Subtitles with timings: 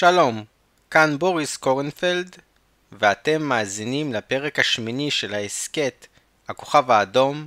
[0.00, 0.44] שלום,
[0.90, 2.36] כאן בוריס קורנפלד,
[2.92, 6.06] ואתם מאזינים לפרק השמיני של ההסכת
[6.48, 7.46] הכוכב האדום,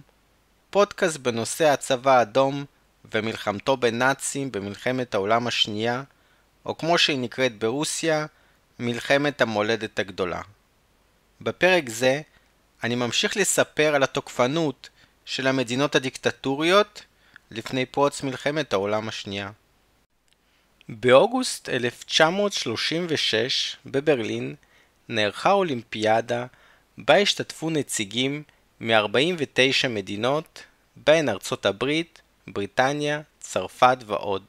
[0.70, 2.66] פודקאסט בנושא הצבא האדום
[3.14, 6.04] ומלחמתו בנאצים במלחמת העולם השנייה,
[6.66, 8.26] או כמו שהיא נקראת ברוסיה,
[8.80, 10.42] מלחמת המולדת הגדולה.
[11.42, 12.22] בפרק זה
[12.84, 14.90] אני ממשיך לספר על התוקפנות
[15.26, 17.04] של המדינות הדיקטטוריות
[17.52, 19.52] לפני פרוץ מלחמת העולם השנייה.
[20.90, 24.56] באוגוסט 1936 בברלין
[25.10, 26.46] נערכה אולימפיאדה
[26.98, 28.44] בה השתתפו נציגים
[28.80, 30.64] מ-49 מדינות,
[30.96, 34.44] בהן ארצות הברית, בריטניה, צרפת ועוד.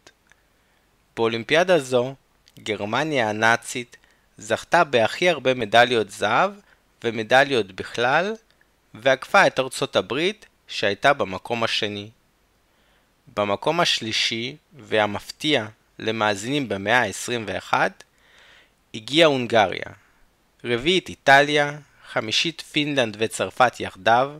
[1.16, 2.14] באולימפיאדה זו,
[2.58, 3.96] גרמניה הנאצית
[4.38, 6.52] זכתה בהכי הרבה מדליות זהב
[7.04, 8.34] ומדליות בכלל,
[8.94, 12.10] ועקפה את ארצות הברית שהייתה במקום השני.
[13.36, 15.66] במקום השלישי, והמפתיע
[15.98, 17.74] למאזינים במאה ה-21,
[18.94, 19.86] הגיעה הונגריה,
[20.64, 24.32] רביעית איטליה, חמישית פינלנד וצרפת יחדיו,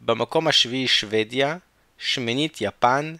[0.00, 1.56] במקום השביעי שוודיה,
[1.98, 3.16] שמינית יפן,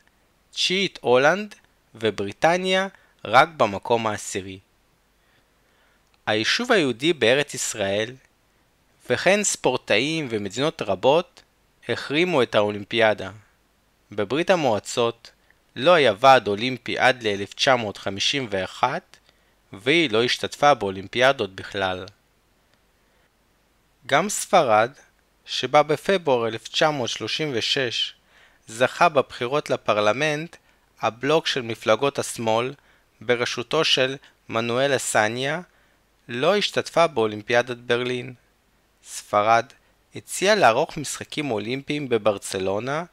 [0.52, 1.54] תשיעית הולנד
[1.94, 2.88] ובריטניה
[3.24, 4.58] רק במקום העשירי.
[6.26, 8.14] היישוב היהודי בארץ ישראל,
[9.10, 11.42] וכן ספורטאים ומדינות רבות,
[11.88, 13.30] החרימו את האולימפיאדה.
[14.12, 15.30] בברית המועצות
[15.78, 18.82] לא היה ועד אולימפי עד ל-1951,
[19.72, 22.06] והיא לא השתתפה באולימפיאדות בכלל.
[24.06, 24.90] גם ספרד,
[25.44, 28.14] שבה בפברואר 1936
[28.66, 30.56] זכה בבחירות לפרלמנט
[31.00, 32.74] הבלוק של מפלגות השמאל
[33.20, 34.16] בראשותו של
[34.48, 35.60] מנואל אסניה,
[36.28, 38.34] לא השתתפה באולימפיאדת ברלין.
[39.04, 39.66] ספרד
[40.14, 43.04] הציעה לערוך משחקים אולימפיים בברצלונה,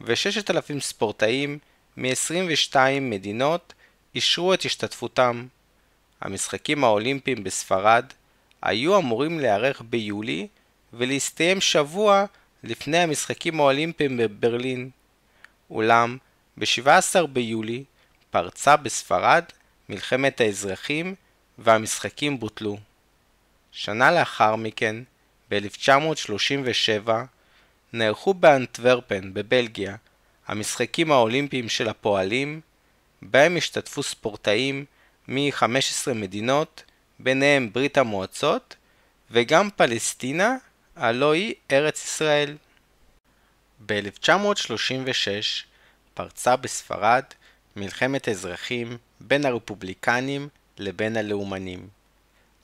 [0.00, 1.58] ו-6,000 ספורטאים
[1.96, 3.72] מ-22 מדינות
[4.14, 5.46] אישרו את השתתפותם.
[6.20, 8.04] המשחקים האולימפיים בספרד
[8.62, 10.46] היו אמורים להיערך ביולי
[10.92, 12.24] ולהסתיים שבוע
[12.62, 14.90] לפני המשחקים האולימפיים בברלין.
[15.70, 16.16] אולם
[16.56, 17.84] ב-17 ביולי
[18.30, 19.44] פרצה בספרד
[19.88, 21.14] מלחמת האזרחים
[21.58, 22.78] והמשחקים בוטלו.
[23.72, 24.96] שנה לאחר מכן,
[25.50, 27.10] ב-1937,
[27.92, 29.96] נערכו באנטוורפן בבלגיה
[30.50, 32.60] המשחקים האולימפיים של הפועלים,
[33.22, 34.84] בהם השתתפו ספורטאים
[35.28, 36.84] מ-15 מדינות,
[37.18, 38.76] ביניהם ברית המועצות,
[39.30, 40.56] וגם פלסטינה,
[40.96, 42.56] הלא היא ארץ ישראל.
[43.86, 45.64] ב-1936
[46.14, 47.24] פרצה בספרד
[47.76, 51.88] מלחמת אזרחים בין הרפובליקנים לבין הלאומנים.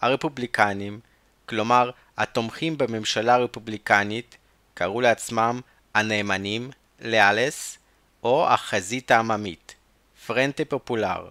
[0.01, 1.01] הרפובליקנים,
[1.49, 4.37] כלומר התומכים בממשלה הרפובליקנית,
[4.75, 5.61] קראו לעצמם
[5.95, 6.71] הנאמנים,
[7.01, 7.79] לאלס,
[8.23, 9.75] או החזית העממית,
[10.27, 11.29] פרנטה פופולר,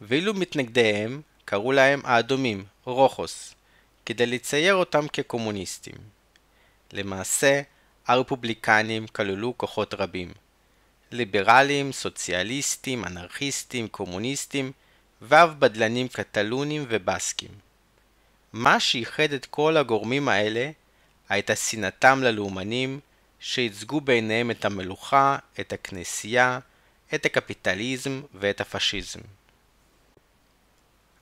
[0.00, 3.54] ואילו מתנגדיהם קראו להם האדומים, רוחוס,
[4.06, 5.94] כדי לצייר אותם כקומוניסטים.
[6.92, 7.62] למעשה,
[8.06, 10.32] הרפובליקנים כללו כוחות רבים
[11.12, 14.72] ליברלים, סוציאליסטים, אנרכיסטים, קומוניסטים
[15.22, 17.50] ואף בדלנים קטלונים ובסקים.
[18.52, 20.70] מה שאיחד את כל הגורמים האלה
[21.28, 23.00] הייתה שנאתם ללאומנים
[23.40, 26.58] שייצגו בעיניהם את המלוכה, את הכנסייה,
[27.14, 29.20] את הקפיטליזם ואת הפשיזם.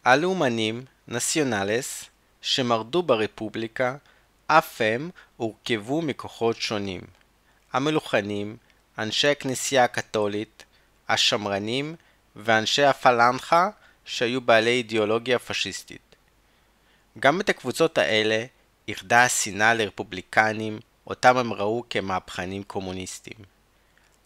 [0.04, 2.04] הלאומנים, נציונלס,
[2.40, 3.96] שמרדו ברפובליקה,
[4.46, 7.00] אף הם הורכבו מכוחות שונים.
[7.72, 8.56] המלוכנים,
[8.98, 10.64] אנשי הכנסייה הקתולית,
[11.08, 11.94] השמרנים
[12.36, 13.70] ואנשי הפלנחה
[14.04, 16.16] שהיו בעלי אידיאולוגיה פשיסטית.
[17.18, 18.44] גם את הקבוצות האלה
[18.88, 20.78] איחדה השנאה לרפובליקנים,
[21.08, 23.38] אותם הם ראו כמהפכנים קומוניסטים.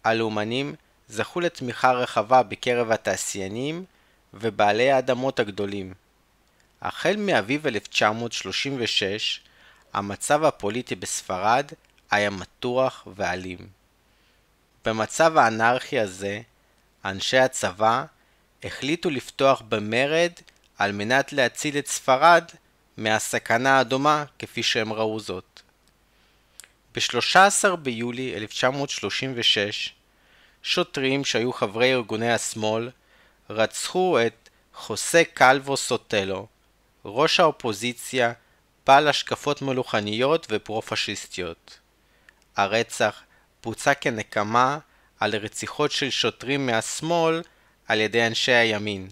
[0.03, 0.75] הלאומנים
[1.07, 3.85] זכו לתמיכה רחבה בקרב התעשיינים
[4.33, 5.93] ובעלי האדמות הגדולים.
[6.81, 9.41] החל מאביב 1936,
[9.93, 11.65] המצב הפוליטי בספרד
[12.11, 13.67] היה מתוח ואלים.
[14.85, 16.41] במצב האנרכי הזה,
[17.05, 18.05] אנשי הצבא
[18.63, 20.31] החליטו לפתוח במרד
[20.77, 22.43] על מנת להציל את ספרד
[22.97, 25.52] מהסכנה הדומה כפי שהם ראו זאת.
[26.95, 29.93] ב-13 ביולי 1936,
[30.63, 32.89] שוטרים שהיו חברי ארגוני השמאל
[33.49, 36.47] רצחו את חוסה קלבו סוטלו,
[37.05, 38.33] ראש האופוזיציה
[38.87, 41.79] בעל השקפות מלוכניות ופרו-פשיסטיות.
[42.55, 43.21] הרצח
[43.63, 44.77] בוצע כנקמה
[45.19, 47.41] על רציחות של שוטרים מהשמאל
[47.87, 49.07] על ידי אנשי הימין.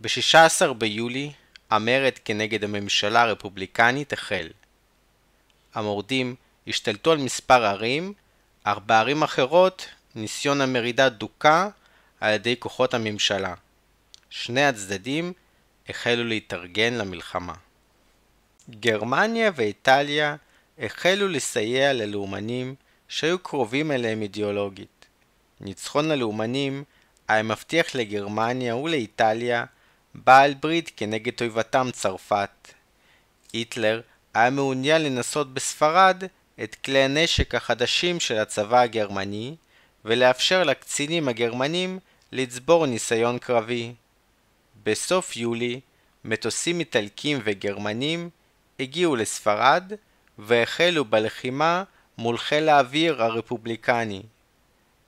[0.00, 1.32] ב-16 ביולי
[1.70, 4.48] המרד כנגד הממשלה הרפובליקנית החל.
[5.74, 6.34] המורדים
[6.66, 8.12] השתלטו על מספר ערים,
[8.64, 11.68] אך בערים אחרות ניסיון המרידה דוכא
[12.20, 13.54] על ידי כוחות הממשלה.
[14.30, 15.32] שני הצדדים
[15.88, 17.54] החלו להתארגן למלחמה.
[18.70, 20.36] גרמניה ואיטליה
[20.78, 22.74] החלו לסייע ללאומנים
[23.08, 25.06] שהיו קרובים אליהם אידיאולוגית.
[25.60, 26.84] ניצחון הלאומנים
[27.28, 29.64] היה מבטיח לגרמניה ולאיטליה
[30.14, 32.50] בעל ברית כנגד אויבתם צרפת.
[33.52, 34.00] היטלר
[34.34, 36.24] היה מעוניין לנסות בספרד
[36.62, 39.56] את כלי הנשק החדשים של הצבא הגרמני
[40.04, 41.98] ולאפשר לקצינים הגרמנים
[42.32, 43.92] לצבור ניסיון קרבי.
[44.84, 45.80] בסוף יולי,
[46.24, 48.30] מטוסים איטלקים וגרמנים
[48.80, 49.92] הגיעו לספרד
[50.38, 51.84] והחלו בלחימה
[52.18, 54.22] מול חיל האוויר הרפובליקני.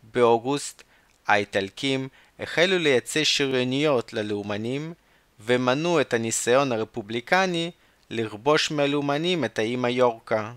[0.03, 0.83] באוגוסט
[1.27, 2.09] האיטלקים
[2.39, 4.95] החלו לייצא שריוניות ללאומנים
[5.41, 7.71] ומנעו את הניסיון הרפובליקני
[8.11, 10.53] לכבוש מהלאומנים את האי מיורקה.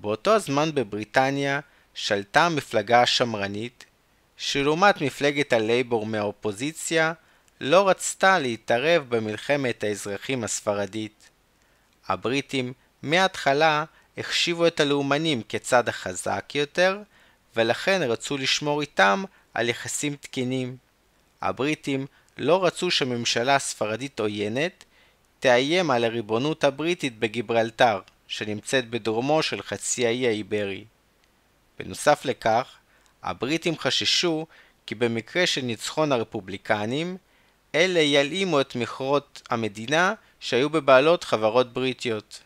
[0.00, 1.60] באותו הזמן בבריטניה
[1.94, 3.84] שלטה המפלגה השמרנית,
[4.36, 7.12] שלעומת מפלגת הלייבור מהאופוזיציה,
[7.60, 11.30] לא רצתה להתערב במלחמת האזרחים הספרדית.
[12.08, 13.84] הבריטים מההתחלה
[14.18, 16.98] החשיבו את הלאומנים כצד החזק יותר,
[17.56, 19.24] ולכן רצו לשמור איתם
[19.54, 20.76] על יחסים תקינים.
[21.42, 22.06] הבריטים
[22.38, 24.84] לא רצו שממשלה ספרדית עוינת
[25.40, 28.00] תאיים על הריבונות הבריטית בגיברלטר,
[28.30, 30.84] שנמצאת בדרומו של חצי האי האיברי.
[31.78, 32.76] בנוסף לכך,
[33.22, 34.46] הבריטים חששו
[34.86, 37.16] כי במקרה של ניצחון הרפובליקנים,
[37.74, 42.40] אלה ילאימו את מכרות המדינה שהיו בבעלות חברות בריטיות.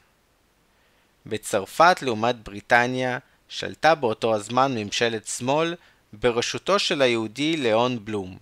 [1.26, 5.74] בצרפת לעומת בריטניה שלטה באותו הזמן ממשלת שמאל
[6.12, 8.38] בראשותו של היהודי ליאון בלום,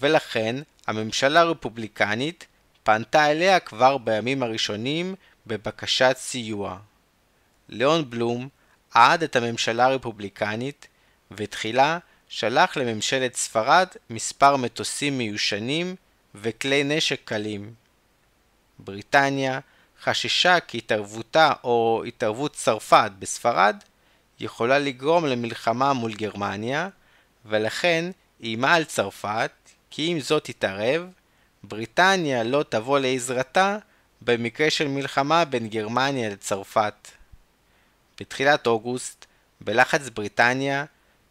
[0.00, 2.46] ולכן הממשלה הרפובליקנית
[2.82, 5.14] פנתה אליה כבר בימים הראשונים
[5.46, 6.78] בבקשת סיוע.
[7.68, 8.48] ליאון בלום
[8.90, 10.86] עד את הממשלה הרפובליקנית
[11.30, 11.98] ותחילה
[12.28, 15.96] שלח לממשלת ספרד מספר מטוסים מיושנים
[16.34, 17.74] וכלי נשק קלים.
[18.78, 19.60] בריטניה
[20.02, 23.76] חששה כי התערבותה או התערבות צרפת בספרד
[24.40, 26.88] יכולה לגרום למלחמה מול גרמניה,
[27.46, 28.10] ולכן
[28.42, 29.50] איימה על צרפת
[29.90, 31.06] כי אם זאת תתערב,
[31.62, 33.78] בריטניה לא תבוא לעזרתה
[34.22, 37.08] במקרה של מלחמה בין גרמניה לצרפת.
[38.20, 39.26] בתחילת אוגוסט,
[39.60, 40.84] בלחץ בריטניה,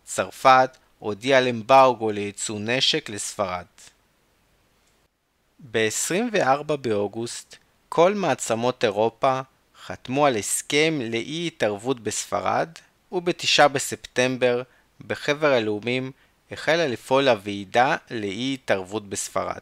[0.04, 3.66] צרפת הודיעה על אמברגו לייצוא נשק לספרד.
[5.72, 7.56] ב-24 באוגוסט,
[7.90, 9.42] כל מעצמות אירופה
[9.86, 12.70] חתמו על הסכם לאי התערבות בספרד,
[13.12, 14.62] וב-9 בספטמבר,
[15.08, 16.12] בחבר הלאומים,
[16.52, 19.62] החלה לפעול הוועידה לאי התערבות בספרד.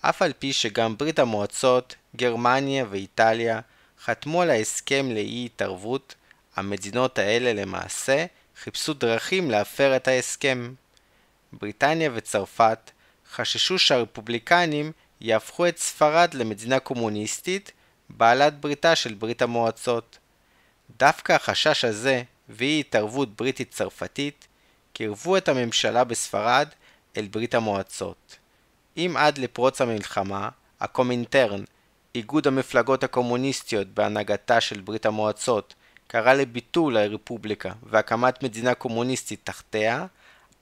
[0.00, 3.60] אף על פי שגם ברית המועצות, גרמניה ואיטליה
[4.04, 6.14] חתמו על ההסכם לאי התערבות,
[6.56, 8.26] המדינות האלה למעשה
[8.62, 10.74] חיפשו דרכים להפר את ההסכם.
[11.52, 12.90] בריטניה וצרפת
[13.32, 17.72] חששו שהרפובליקנים יהפכו את ספרד למדינה קומוניסטית
[18.08, 20.18] בעלת בריתה של ברית המועצות.
[20.98, 24.46] דווקא החשש הזה ואי התערבות בריטית צרפתית
[24.92, 26.68] קירבו את הממשלה בספרד
[27.16, 28.36] אל ברית המועצות.
[29.06, 30.48] אם עד לפרוץ המלחמה,
[30.80, 31.64] הקומינטרן,
[32.14, 35.74] איגוד המפלגות הקומוניסטיות בהנהגתה של ברית המועצות,
[36.06, 40.06] קרא לביטול הרפובליקה והקמת מדינה קומוניסטית תחתיה,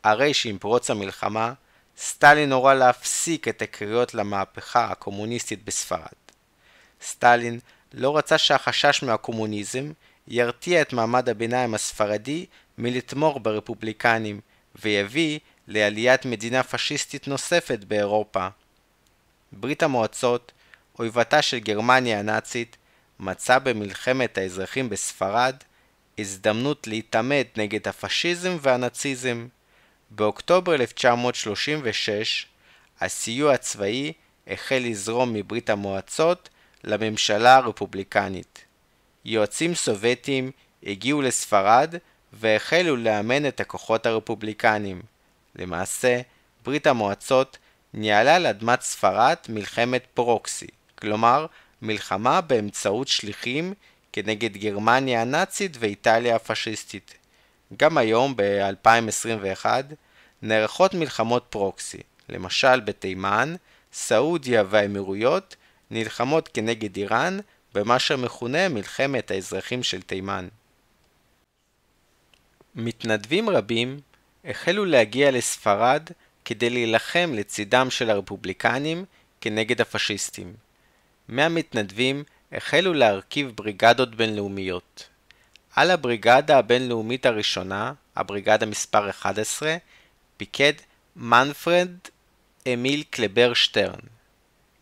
[0.04, 1.52] הרי שעם פרוץ המלחמה,
[1.98, 6.18] סטלין הורה להפסיק את הקריאות למהפכה הקומוניסטית בספרד.
[7.02, 7.58] סטלין
[7.94, 9.92] לא רצה שהחשש מהקומוניזם
[10.28, 12.46] ירתיע את מעמד הביניים הספרדי
[12.78, 14.40] מלתמוך ברפובליקנים,
[14.82, 18.48] ויביא לעליית מדינה פשיסטית נוספת באירופה.
[19.52, 20.52] ברית המועצות,
[20.98, 22.76] אויבתה של גרמניה הנאצית,
[23.20, 25.56] מצא במלחמת האזרחים בספרד
[26.18, 29.48] הזדמנות להתעמת נגד הפשיזם והנאציזם.
[30.10, 32.46] באוקטובר 1936
[33.00, 34.12] הסיוע הצבאי
[34.46, 36.48] החל לזרום מברית המועצות
[36.84, 38.64] לממשלה הרפובליקנית.
[39.24, 40.50] יועצים סובייטים
[40.82, 41.94] הגיעו לספרד
[42.32, 45.02] והחלו לאמן את הכוחות הרפובליקנים.
[45.58, 46.20] למעשה,
[46.64, 47.58] ברית המועצות
[47.94, 51.46] ניהלה על אדמת ספרד מלחמת פרוקסי, כלומר
[51.82, 53.74] מלחמה באמצעות שליחים
[54.12, 57.14] כנגד גרמניה הנאצית ואיטליה הפשיסטית.
[57.76, 59.66] גם היום, ב-2021,
[60.42, 63.54] נערכות מלחמות פרוקסי, למשל בתימן,
[63.92, 65.56] סעודיה והאמירויות
[65.90, 67.38] נלחמות כנגד איראן
[67.74, 70.48] במה שמכונה מלחמת האזרחים של תימן.
[72.74, 74.00] מתנדבים רבים
[74.48, 76.02] החלו להגיע לספרד
[76.44, 79.04] כדי להילחם לצידם של הרפובליקנים
[79.40, 80.54] כנגד הפשיסטים.
[81.28, 85.08] מהמתנדבים החלו להרכיב בריגדות בינלאומיות.
[85.76, 89.76] על הבריגדה הבינלאומית הראשונה, הבריגדה מספר 11,
[90.36, 90.72] פיקד
[91.16, 91.90] מנפרד
[92.74, 94.00] אמיל קלבר שטרן.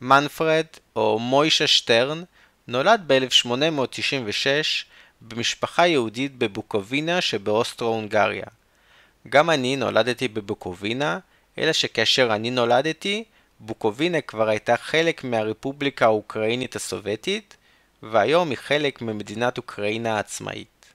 [0.01, 2.23] מנפרד, או מוישה שטרן,
[2.69, 4.47] נולד ב-1896
[5.21, 8.47] במשפחה יהודית בבוקובינה שבאוסטרו-הונגריה.
[9.29, 11.19] גם אני נולדתי בבוקובינה,
[11.59, 13.25] אלא שכאשר אני נולדתי,
[13.61, 17.57] בוקובינה כבר הייתה חלק מהרפובליקה האוקראינית הסובייטית,
[18.03, 20.87] והיום היא חלק ממדינת אוקראינה העצמאית.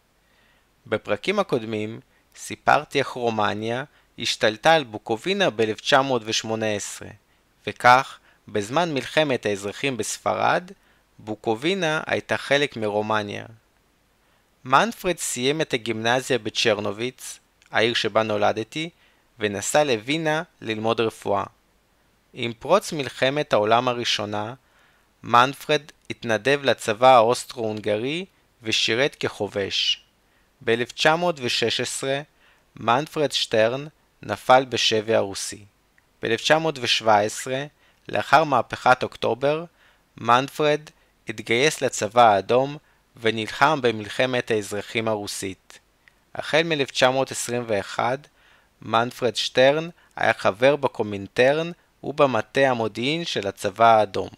[0.88, 2.00] בפרקים הקודמים
[2.36, 3.84] סיפרתי איך רומניה
[4.20, 7.06] השתלטה על בוקובינה ב-1918,
[7.68, 10.72] וכך, בזמן מלחמת האזרחים בספרד,
[11.20, 13.46] בוקובינה הייתה חלק מרומניה.
[14.66, 17.40] מנפרד סיים את הגימנזיה בצ'רנוביץ,
[17.72, 18.90] העיר שבה נולדתי,
[19.40, 21.44] ונסע לווינה ללמוד רפואה.
[22.34, 24.54] עם פרוץ מלחמת העולם הראשונה,
[25.24, 28.26] מנפרד התנדב לצבא האוסטרו-הונגרי
[28.64, 30.04] ושירת כחובש.
[30.66, 32.04] ב-1916
[32.76, 33.86] מנפרד שטרן
[34.22, 35.66] נפל בשבי הרוסי.
[36.24, 37.48] ב-1917,
[38.10, 39.66] לאחר מהפכת אוקטובר,
[40.18, 40.82] מנפרד
[41.30, 42.78] התגייס לצבא האדום
[43.22, 45.80] ונלחם במלחמת האזרחים הרוסית.
[46.36, 48.00] החל מ-1921,
[48.82, 51.72] מנפרד שטרן היה חבר בקומינטרן
[52.04, 54.30] ובמטה המודיעין של הצבא האדום.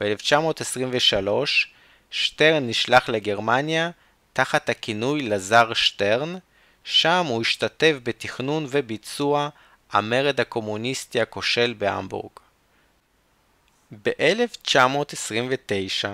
[0.00, 1.28] ב-1923
[2.10, 3.90] שטרן נשלח לגרמניה
[4.32, 6.34] תחת הכינוי לזר שטרן,
[6.84, 9.48] שם הוא השתתף בתכנון וביצוע
[9.92, 12.30] המרד הקומוניסטי הכושל בהמבורג.
[14.02, 16.08] ב-1929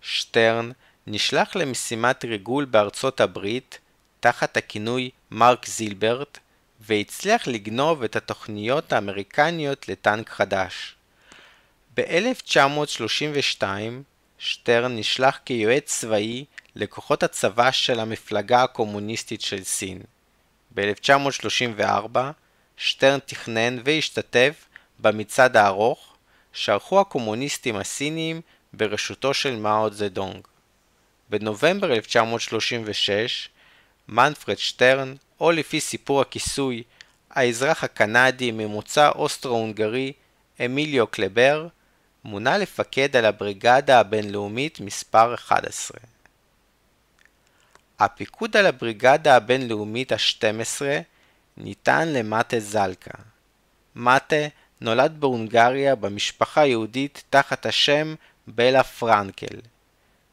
[0.00, 0.70] שטרן
[1.06, 3.78] נשלח למשימת ריגול בארצות הברית
[4.26, 6.38] תחת הכינוי מרק זילברט
[6.80, 10.94] והצליח לגנוב את התוכניות האמריקניות לטנק חדש.
[11.96, 13.62] ב-1932
[14.38, 16.44] שטרן נשלח כיועץ צבאי
[16.76, 20.02] לכוחות הצבא של המפלגה הקומוניסטית של סין.
[20.74, 22.18] ב-1934
[22.76, 24.68] שטרן תכנן והשתתף
[24.98, 26.16] במצעד הארוך
[26.52, 28.40] שערכו הקומוניסטים הסינים
[28.72, 30.46] בראשותו של מאו זדונג.
[31.30, 33.48] בנובמבר 1936
[34.08, 36.82] מנפרד שטרן, או לפי סיפור הכיסוי,
[37.30, 40.12] האזרח הקנדי ממוצא אוסטרו-הונגרי
[40.64, 41.68] אמיליו קלבר,
[42.24, 45.98] מונה לפקד על הבריגדה הבינלאומית מספר 11.
[47.98, 50.82] הפיקוד על הבריגדה הבינלאומית ה-12
[51.56, 53.14] ניתן למטה זלקה.
[53.94, 54.46] מטה
[54.80, 58.14] נולד בהונגריה במשפחה יהודית תחת השם
[58.46, 59.60] בלה פרנקל.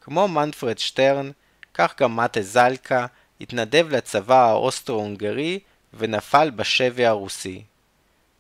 [0.02, 1.32] כמו מנפרד שטרן,
[1.74, 3.06] כך גם מטה זלקה
[3.42, 5.60] התנדב לצבא האוסטרו-הונגרי
[5.94, 7.64] ונפל בשבי הרוסי.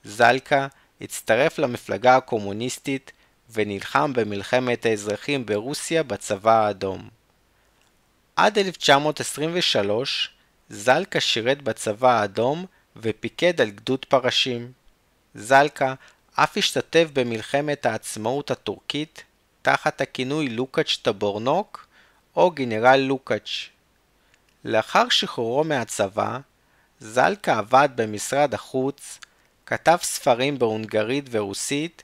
[0.03, 0.67] זלקה
[1.01, 3.11] הצטרף למפלגה הקומוניסטית
[3.53, 7.09] ונלחם במלחמת האזרחים ברוסיה בצבא האדום.
[8.35, 10.29] עד 1923
[10.69, 14.71] זלקה שירת בצבא האדום ופיקד על גדוד פרשים.
[15.35, 15.93] זלקה
[16.33, 19.23] אף השתתף במלחמת העצמאות הטורקית
[19.61, 21.87] תחת הכינוי לוקאץ' טבורנוק
[22.35, 23.72] או גנרל לוקאץ'.
[24.65, 26.39] לאחר שחרורו מהצבא,
[26.99, 29.19] זלקה עבד במשרד החוץ,
[29.65, 32.03] כתב ספרים בהונגרית ורוסית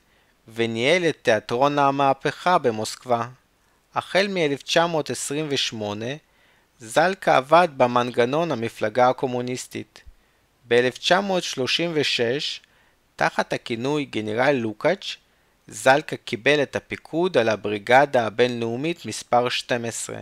[0.54, 3.28] וניהל את תיאטרון המהפכה במוסקבה.
[3.94, 5.82] החל מ-1928
[6.78, 10.02] זלקה עבד במנגנון המפלגה הקומוניסטית.
[10.68, 12.60] ב-1936,
[13.16, 15.16] תחת הכינוי גנרל לוקאץ',
[15.68, 20.16] זלקה קיבל את הפיקוד על הבריגדה הבינלאומית מספר 12.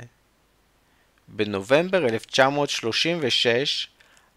[1.28, 3.88] בנובמבר 1936,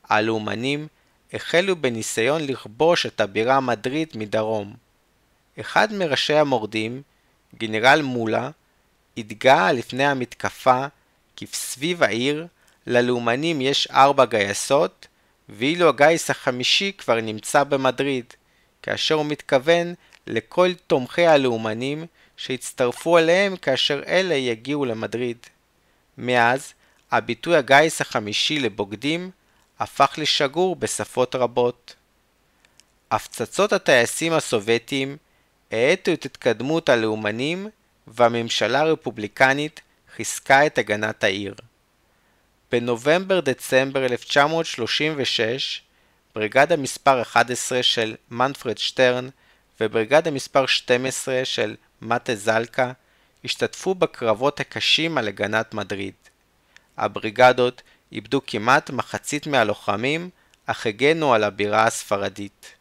[0.10, 0.88] הלאומנים
[1.34, 4.74] החלו בניסיון לכבוש את הבירה מדריד מדרום.
[5.60, 7.02] אחד מראשי המורדים,
[7.56, 8.50] גנרל מולה,
[9.18, 10.86] התגאה לפני המתקפה
[11.36, 12.48] כי סביב העיר
[12.88, 15.08] ללאומנים יש ארבע גייסות,
[15.50, 18.26] ואילו הגיס החמישי כבר נמצא במדריד,
[18.82, 19.94] כאשר הוא מתכוון
[20.28, 22.06] לכל תומכי הלאומנים
[22.38, 25.38] שהצטרפו אליהם כאשר אלה יגיעו למדריד.
[26.18, 26.74] מאז,
[27.12, 29.32] הביטוי הגיס החמישי לבוגדים
[29.80, 31.96] הפך לשגור בשפות רבות.
[33.12, 35.18] הפצצות הטייסים הסובייטים
[35.72, 37.68] האטו את התקדמות הלאומנים
[38.08, 39.82] והממשלה הרפובליקנית
[40.16, 41.56] חיזקה את הגנת העיר.
[42.72, 45.82] בנובמבר-דצמבר 1936,
[46.36, 49.30] בריגדה מספר 11 של מנפרד שטרן
[49.80, 52.92] ובריגדה מספר 12 של מטה זלקה
[53.46, 56.14] השתתפו בקרבות הקשים על הגנת מדריד.
[57.02, 57.82] הבריגדות
[58.12, 60.30] איבדו כמעט מחצית מהלוחמים,
[60.66, 62.76] אך הגנו על הבירה הספרדית.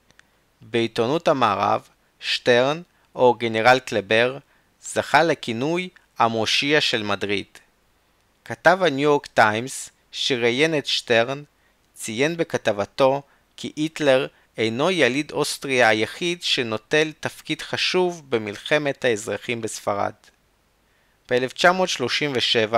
[0.61, 1.89] בעיתונות המערב,
[2.21, 2.83] שטרן,
[3.15, 4.39] או גנרל קלבר,
[4.83, 7.47] זכה לכינוי המושיע של מדריד.
[8.45, 11.43] כתב הניו יורק טיימס, שראיין את שטרן,
[11.95, 13.23] ציין בכתבתו
[13.57, 14.27] כי היטלר
[14.59, 20.12] אינו יליד אוסטריה היחיד שנוטל תפקיד חשוב במלחמת האזרחים בספרד.
[21.31, 22.75] ב-1937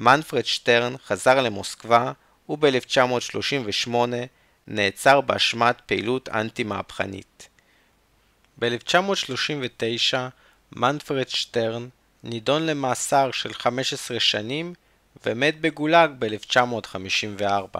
[0.00, 2.12] מנפרד שטרן חזר למוסקבה
[2.48, 3.90] וב-1938
[4.66, 7.48] נעצר באשמת פעילות אנטי-מהפכנית.
[8.58, 10.16] ב-1939
[10.72, 11.88] מנפרד שטרן
[12.24, 14.74] נידון למאסר של 15 שנים
[15.26, 17.78] ומת בגולאג ב-1954.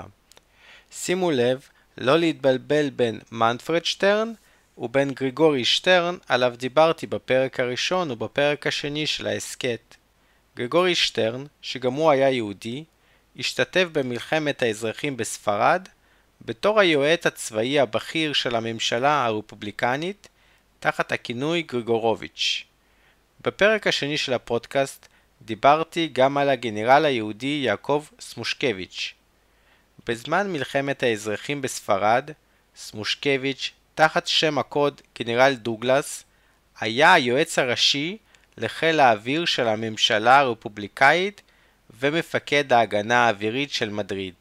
[0.90, 4.32] שימו לב לא להתבלבל בין מנפרד שטרן
[4.78, 9.97] ובין גריגורי שטרן עליו דיברתי בפרק הראשון ובפרק השני של ההסכת.
[10.58, 12.84] גריגורי שטרן, שגם הוא היה יהודי,
[13.36, 15.88] השתתף במלחמת האזרחים בספרד
[16.44, 20.28] בתור היועץ הצבאי הבכיר של הממשלה הרפובליקנית
[20.80, 22.64] תחת הכינוי גריגורוביץ'.
[23.40, 25.08] בפרק השני של הפודקאסט
[25.42, 29.14] דיברתי גם על הגנרל היהודי יעקב סמושקביץ'.
[30.06, 32.30] בזמן מלחמת האזרחים בספרד,
[32.76, 36.24] סמושקביץ', תחת שם הקוד גנרל דוגלס,
[36.80, 38.18] היה היועץ הראשי
[38.58, 41.42] לחיל האוויר של הממשלה הרפובליקאית
[42.00, 44.34] ומפקד ההגנה האווירית של מדריד.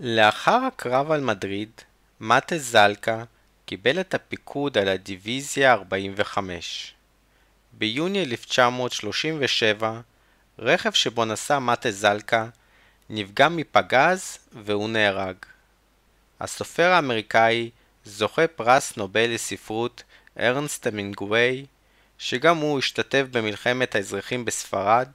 [0.00, 1.70] לאחר הקרב על מדריד,
[2.20, 3.24] מטה זלקה
[3.66, 6.94] קיבל את הפיקוד על הדיוויזיה 45.
[7.72, 10.00] ביוני 1937,
[10.58, 12.48] רכב שבו נסע מטה זלקה
[13.10, 15.36] נפגע מפגז והוא נהרג.
[16.40, 17.70] הסופר האמריקאי,
[18.04, 20.02] זוכה פרס נובל לספרות,
[20.38, 21.66] ארנסט המינגווי,
[22.18, 25.08] שגם הוא השתתף במלחמת האזרחים בספרד,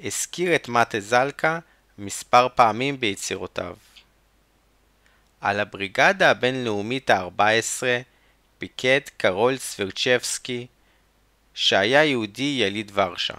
[0.00, 1.58] הזכיר את מטה זלקה
[1.98, 3.76] מספר פעמים ביצירותיו.
[5.40, 7.82] על הבריגדה הבינלאומית ה-14
[8.58, 10.66] פיקד קרול סברצ'בסקי,
[11.54, 13.34] שהיה יהודי יליד ורשה.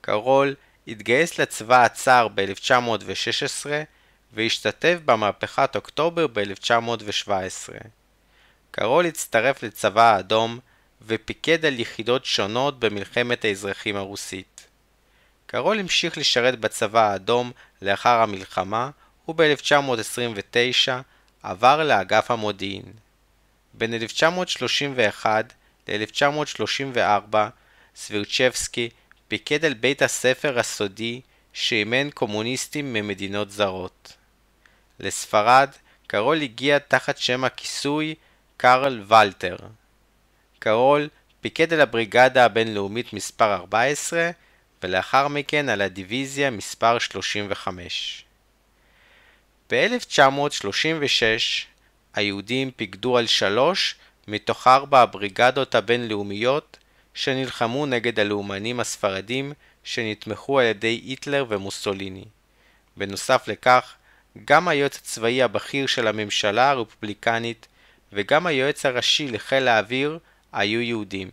[0.00, 0.54] קרול
[0.88, 3.66] התגייס לצבא הצאר ב-1916
[4.32, 7.72] והשתתף במהפכת אוקטובר ב-1917.
[8.70, 10.58] קרול הצטרף לצבא האדום
[11.06, 14.66] ופיקד על יחידות שונות במלחמת האזרחים הרוסית.
[15.46, 18.90] קרול המשיך לשרת בצבא האדום לאחר המלחמה
[19.28, 20.90] וב-1929
[21.42, 22.92] עבר לאגף המודיעין.
[23.74, 25.52] בין 1931
[25.88, 27.36] ל-1934
[27.96, 28.88] סבירצ'בסקי
[29.28, 31.20] פיקד על בית הספר הסודי
[31.52, 34.16] שאימן קומוניסטים ממדינות זרות.
[35.00, 35.70] לספרד,
[36.06, 38.14] קרול הגיע תחת שם הכיסוי
[38.56, 39.56] קרל ולטר.
[40.62, 41.08] קרול
[41.40, 44.30] פיקד על הבריגדה הבינלאומית מספר 14
[44.82, 48.24] ולאחר מכן על הדיוויזיה מספר 35.
[49.70, 51.22] ב-1936
[52.14, 53.94] היהודים פיקדו על שלוש
[54.28, 56.78] מתוך ארבע הבריגדות הבינלאומיות
[57.14, 59.52] שנלחמו נגד הלאומנים הספרדים
[59.84, 62.24] שנתמכו על ידי היטלר ומוסוליני.
[62.96, 63.94] בנוסף לכך,
[64.44, 67.66] גם היועץ הצבאי הבכיר של הממשלה הרפובליקנית
[68.12, 70.18] וגם היועץ הראשי לחיל האוויר
[70.52, 71.30] היו יהודים.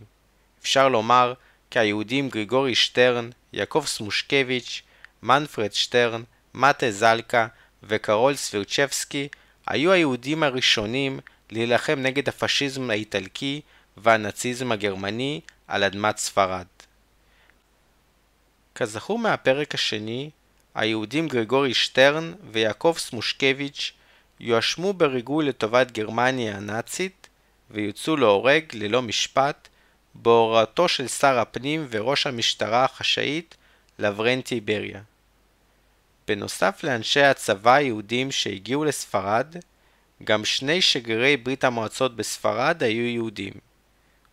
[0.62, 1.34] אפשר לומר
[1.70, 4.82] כי היהודים גריגורי שטרן, יעקב סמושקביץ',
[5.22, 6.22] מנפרד שטרן,
[6.54, 7.46] מטה זלקה
[7.82, 9.28] וקרול סבירצ'בסקי
[9.66, 13.60] היו היהודים הראשונים להילחם נגד הפשיזם האיטלקי
[13.96, 16.66] והנאציזם הגרמני על אדמת ספרד.
[18.74, 20.30] כזכור מהפרק השני,
[20.74, 23.92] היהודים גרגורי שטרן ויעקב סמושקביץ'
[24.40, 27.17] יואשמו בריגול לטובת גרמניה הנאצית
[27.70, 29.68] ויוצאו להורג ללא משפט
[30.14, 33.56] בהוראתו של שר הפנים וראש המשטרה החשאית
[33.98, 35.00] לברנטי בריה.
[36.28, 39.56] בנוסף לאנשי הצבא היהודים שהגיעו לספרד,
[40.24, 43.52] גם שני שגרירי ברית המועצות בספרד היו יהודים,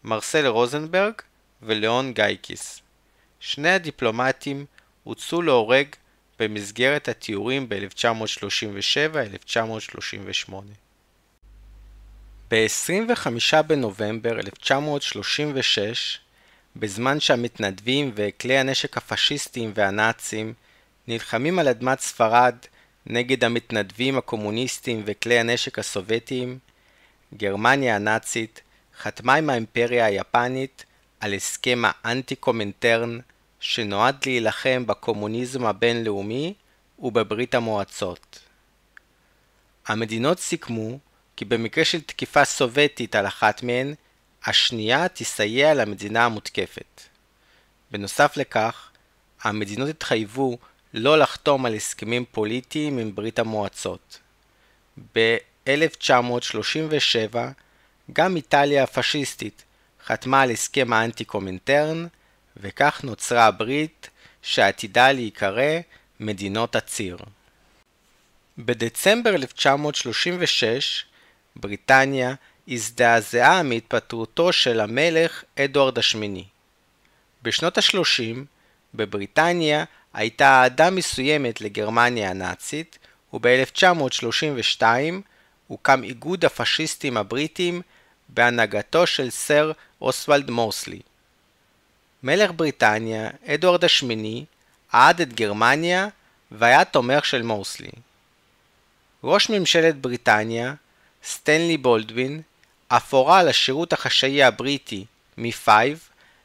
[0.04, 1.14] מרסל רוזנברג
[1.62, 2.82] ולאון גייקיס.
[3.40, 4.66] שני הדיפלומטים
[5.04, 5.88] הוצאו להורג
[6.40, 10.54] במסגרת התיאורים ב-1937-1938.
[12.52, 16.20] ב-25 בנובמבר 1936,
[16.76, 20.54] בזמן שהמתנדבים וכלי הנשק הפשיסטיים והנאצים
[21.08, 22.56] נלחמים על אדמת ספרד
[23.06, 26.60] נגד המתנדבים הקומוניסטים וכלי הנשק הסובייטיים,
[27.38, 28.62] גרמניה הנאצית
[29.00, 30.86] חתמה עם האימפריה היפנית
[31.20, 33.20] על הסכם האנטי-קומנטרן
[33.60, 36.54] שנועד להילחם בקומוניזם הבינלאומי
[37.00, 38.40] ובברית המועצות.
[39.88, 41.00] המדינות סיכמו
[41.36, 43.94] כי במקרה של תקיפה סובייטית על אחת מהן,
[44.46, 47.02] השנייה תסייע למדינה המותקפת.
[47.92, 48.90] בנוסף לכך,
[49.42, 50.58] המדינות התחייבו
[50.94, 54.20] לא לחתום על הסכמים פוליטיים עם ברית המועצות.
[55.16, 57.38] ב-1937
[58.14, 59.64] גם איטליה הפשיסטית
[60.06, 62.08] חתמה על הסכם האנטי-קומינטרן,
[62.58, 64.10] וכך נוצרה הברית
[64.42, 65.80] שעתידה להיקרא
[66.20, 67.18] מדינות הציר.
[68.58, 71.06] בדצמבר 1936
[71.56, 72.34] בריטניה
[72.68, 76.46] הזדעזעה מהתפטרותו של המלך אדוארד השמיני.
[77.44, 78.38] בשנות ה-30,
[78.94, 82.98] בבריטניה הייתה אהדה מסוימת לגרמניה הנאצית,
[83.34, 84.84] וב-1932
[85.68, 87.82] הוקם איגוד הפשיסטים הבריטים
[88.30, 91.00] בהנהגתו של סר אוסוולד מורסלי.
[92.24, 94.46] מלך בריטניה, אדוארד השמיני,
[94.94, 96.08] אהד את גרמניה
[96.52, 97.92] והיה תומך של מורסלי.
[99.24, 100.74] ראש ממשלת בריטניה,
[101.26, 102.42] סטנלי בולדווין,
[102.88, 105.06] אף הורה לשירות החשאי הבריטי,
[105.38, 105.70] מ-5,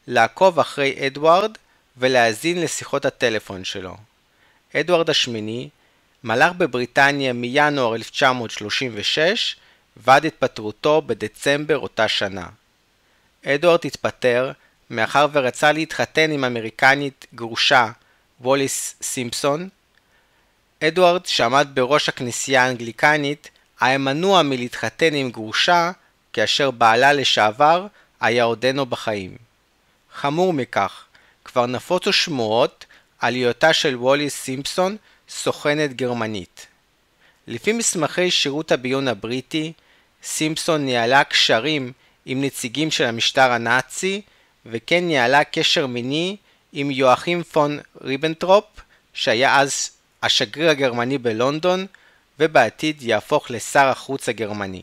[0.06, 1.52] לעקוב אחרי אדוארד
[1.96, 3.96] ולהאזין לשיחות הטלפון שלו.
[4.76, 5.68] אדוארד השמיני
[6.24, 9.56] מלך בבריטניה מינואר 1936
[9.96, 12.46] ועד התפטרותו בדצמבר אותה שנה.
[13.46, 14.52] אדוארד התפטר
[14.90, 17.90] מאחר ורצה להתחתן עם אמריקנית גרושה
[18.40, 19.68] ווליס סימפסון.
[20.84, 25.90] אדוארד, שעמד בראש הכנסייה האנגליקנית, היה מנוע מלהתחתן עם גרושה
[26.32, 27.86] כאשר בעלה לשעבר
[28.20, 29.36] היה עודנו בחיים.
[30.14, 31.04] חמור מכך,
[31.44, 32.86] כבר נפוצו שמועות
[33.18, 34.96] על היותה של ווליס סימפסון
[35.28, 36.66] סוכנת גרמנית.
[37.46, 39.72] לפי מסמכי שירות הביון הבריטי,
[40.22, 41.92] סימפסון ניהלה קשרים
[42.26, 44.22] עם נציגים של המשטר הנאצי,
[44.66, 46.36] וכן ניהלה קשר מיני
[46.72, 48.64] עם יואכים פון ריבנטרופ,
[49.14, 49.90] שהיה אז
[50.22, 51.86] השגריר הגרמני בלונדון,
[52.40, 54.82] ובעתיד יהפוך לשר החוץ הגרמני.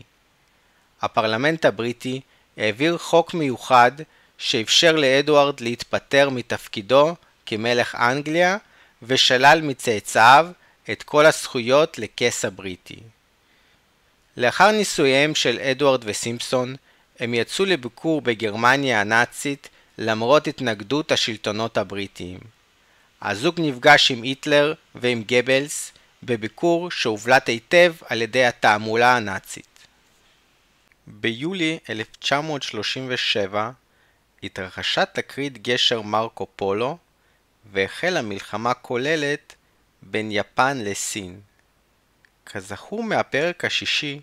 [1.02, 2.22] הפרלמנט הבריטי
[2.58, 3.92] העביר חוק מיוחד
[4.38, 7.16] שאפשר לאדוארד להתפטר מתפקידו
[7.46, 8.58] כמלך אנגליה
[9.04, 10.48] ושלל מצאצאיו
[10.92, 13.00] את כל הזכויות לכס הבריטי.
[14.38, 16.76] לאחר נישואיהם של אדוארד וסימפסון,
[17.20, 22.40] הם יצאו לביקור בגרמניה הנאצית למרות התנגדות השלטונות הבריטיים.
[23.22, 25.92] הזוג נפגש עם היטלר ועם גבלס
[26.24, 29.88] בביקור שהובלט היטב על ידי התעמולה הנאצית.
[31.08, 33.72] ביולי 1937
[34.44, 36.98] התרחשה תקרית גשר מרקו פולו
[37.72, 39.56] והחלה מלחמה כוללת
[40.02, 41.40] בין יפן לסין.
[42.46, 44.20] כזכור מהפרק השישי,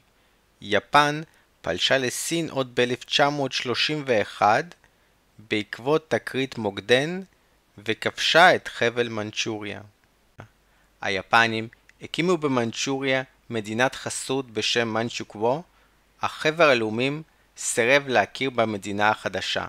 [0.60, 1.22] יפן
[1.62, 4.42] פלשה לסין עוד ב-1931
[5.38, 7.20] בעקבות תקרית מוקדן
[7.78, 9.80] וכבשה את חבל מנצ'וריה.
[11.00, 11.68] היפנים
[12.04, 15.62] הקימו במנצ'וריה מדינת חסות בשם מנצ'וקוו,
[16.20, 17.22] אך חבר הלאומים
[17.56, 19.66] סירב להכיר במדינה החדשה.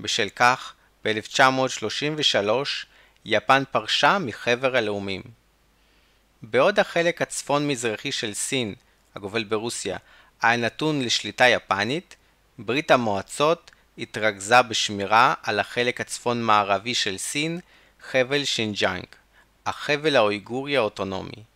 [0.00, 2.86] בשל כך, ב-1933
[3.24, 5.22] יפן פרשה מחבר הלאומים.
[6.42, 8.74] בעוד החלק הצפון-מזרחי של סין,
[9.14, 9.96] הגובל ברוסיה,
[10.42, 12.16] היה נתון לשליטה יפנית,
[12.58, 17.60] ברית המועצות התרכזה בשמירה על החלק הצפון-מערבי של סין,
[18.00, 19.06] חבל שינג'אנג,
[19.66, 21.47] החבל האויגורי האוטונומי.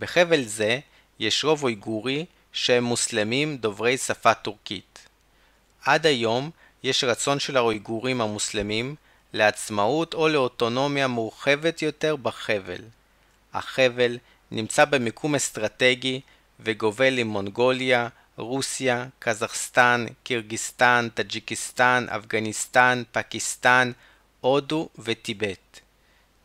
[0.00, 0.78] בחבל זה
[1.18, 5.08] יש רוב אויגורי שהם מוסלמים דוברי שפה טורקית.
[5.84, 6.50] עד היום
[6.82, 8.94] יש רצון של האויגורים המוסלמים
[9.32, 12.82] לעצמאות או לאוטונומיה מורחבת יותר בחבל.
[13.52, 14.18] החבל
[14.50, 16.20] נמצא במיקום אסטרטגי
[16.60, 23.92] וגובל עם מונגוליה, רוסיה, קזחסטן, קירגיסטן, טאג'יקיסטן, אפגניסטן, פקיסטן,
[24.40, 25.80] הודו וטיבט.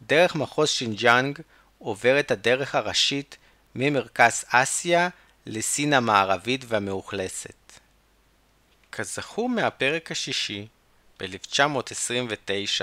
[0.02, 1.40] דרך מחוז שינג'אנג
[1.80, 3.38] עוברת הדרך הראשית
[3.76, 5.10] ממרכז אסיה
[5.46, 7.80] לסין המערבית והמאוכלסת.
[8.92, 10.68] כזכור מהפרק השישי,
[11.20, 12.82] ב-1929,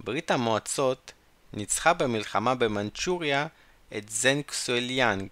[0.00, 1.12] ברית המועצות
[1.52, 3.46] ניצחה במלחמה במנצ'וריה
[3.96, 5.28] את זן קסואליאנג,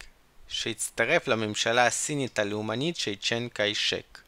[0.49, 4.19] שהצטרף לממשלה הסינית הלאומנית של צ'ן קאי-שק.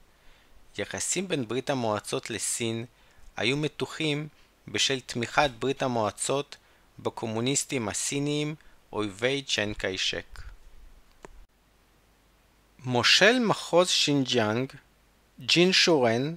[0.79, 2.85] יחסים בין ברית המועצות לסין
[3.37, 4.29] היו מתוחים
[4.68, 6.57] בשל תמיכת ברית המועצות
[6.98, 8.55] בקומוניסטים הסיניים
[8.92, 10.51] אויבי צ'ן קאי-שק.
[12.84, 14.72] מושל מחוז שינג'יאנג,
[15.40, 16.34] ג'ין שורן,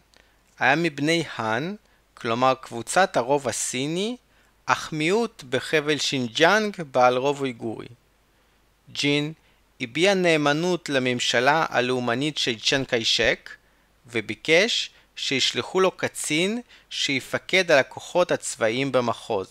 [0.60, 1.76] היה מבני האן,
[2.14, 4.18] כלומר קבוצת הרוב הסיני,
[4.66, 7.88] אך מיעוט בחבל שינג'אנג בעל רוב אויגורי.
[8.92, 9.34] ג'ין
[9.82, 13.50] הביע נאמנות לממשלה הלאומנית של צ'יאנג קאי שק
[14.08, 19.50] וביקש שישלחו לו קצין שיפקד על הכוחות הצבאיים במחוז.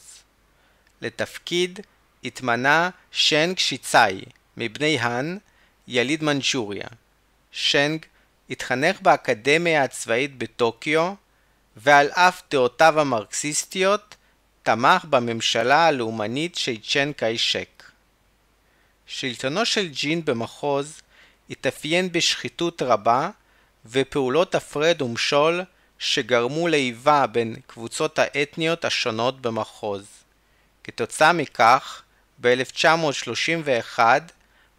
[1.00, 1.80] לתפקיד
[2.24, 4.20] התמנה שנג שיצאי
[4.56, 5.38] מבני האן,
[5.88, 6.86] יליד מנצ'וריה.
[7.52, 8.04] שנג
[8.50, 11.14] התחנך באקדמיה הצבאית בטוקיו,
[11.76, 14.16] ועל אף דעותיו המרקסיסטיות,
[14.62, 17.82] תמך בממשלה הלאומנית של צ'ן קאי-שק.
[19.06, 21.00] שלטונו של ג'ין במחוז
[21.50, 23.30] התאפיין בשחיתות רבה
[23.86, 25.62] ופעולות הפרד ומשול
[25.98, 30.06] שגרמו לאיבה בין קבוצות האתניות השונות במחוז.
[30.84, 32.02] כתוצאה מכך,
[32.40, 33.98] ב-1931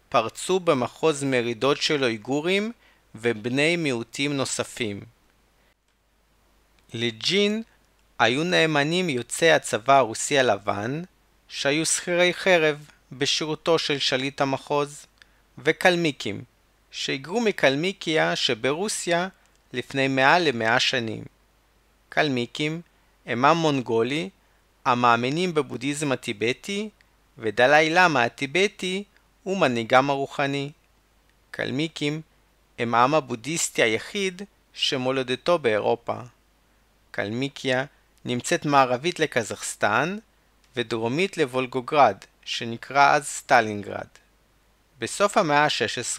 [0.08, 2.72] פרצו במחוז מרידות של אויגורים
[3.14, 5.00] ובני מיעוטים נוספים.
[6.94, 7.62] לג'ין
[8.18, 11.02] היו נאמנים יוצאי הצבא הרוסי הלבן,
[11.48, 15.06] שהיו שכירי חרב בשירותו של שליט המחוז,
[15.58, 16.44] וקלמיקים,
[16.90, 19.28] שהיגרו מקלמיקיה שברוסיה
[19.72, 21.24] לפני מעל למאה שנים.
[22.08, 22.80] קלמיקים
[23.26, 24.30] הם עם מונגולי
[24.84, 26.88] המאמינים בבודהיזם הטיבטי,
[27.38, 29.04] ודלאי למה הטיבטי
[29.46, 30.70] הוא מנהיגם הרוחני.
[31.50, 32.20] קלמיקים
[32.78, 36.16] הם העם הבודהיסטי היחיד שמולדתו באירופה.
[37.10, 37.84] קלמיקיה
[38.24, 40.18] נמצאת מערבית לקזחסטן
[40.76, 44.06] ודרומית לוולגוגרד, שנקרא אז סטלינגרד.
[44.98, 46.18] בסוף המאה ה-16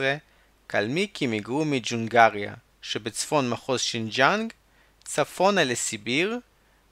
[0.67, 4.53] קלמיקים היגרו מג'ונגריה, שבצפון מחוז שינג'אנג,
[5.03, 6.39] צפונה לסיביר,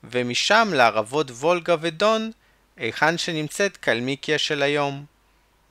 [0.03, 2.31] ומשם לערבות וולגה ודון,
[2.77, 5.14] היכן שנמצאת קלמיקיה של היום.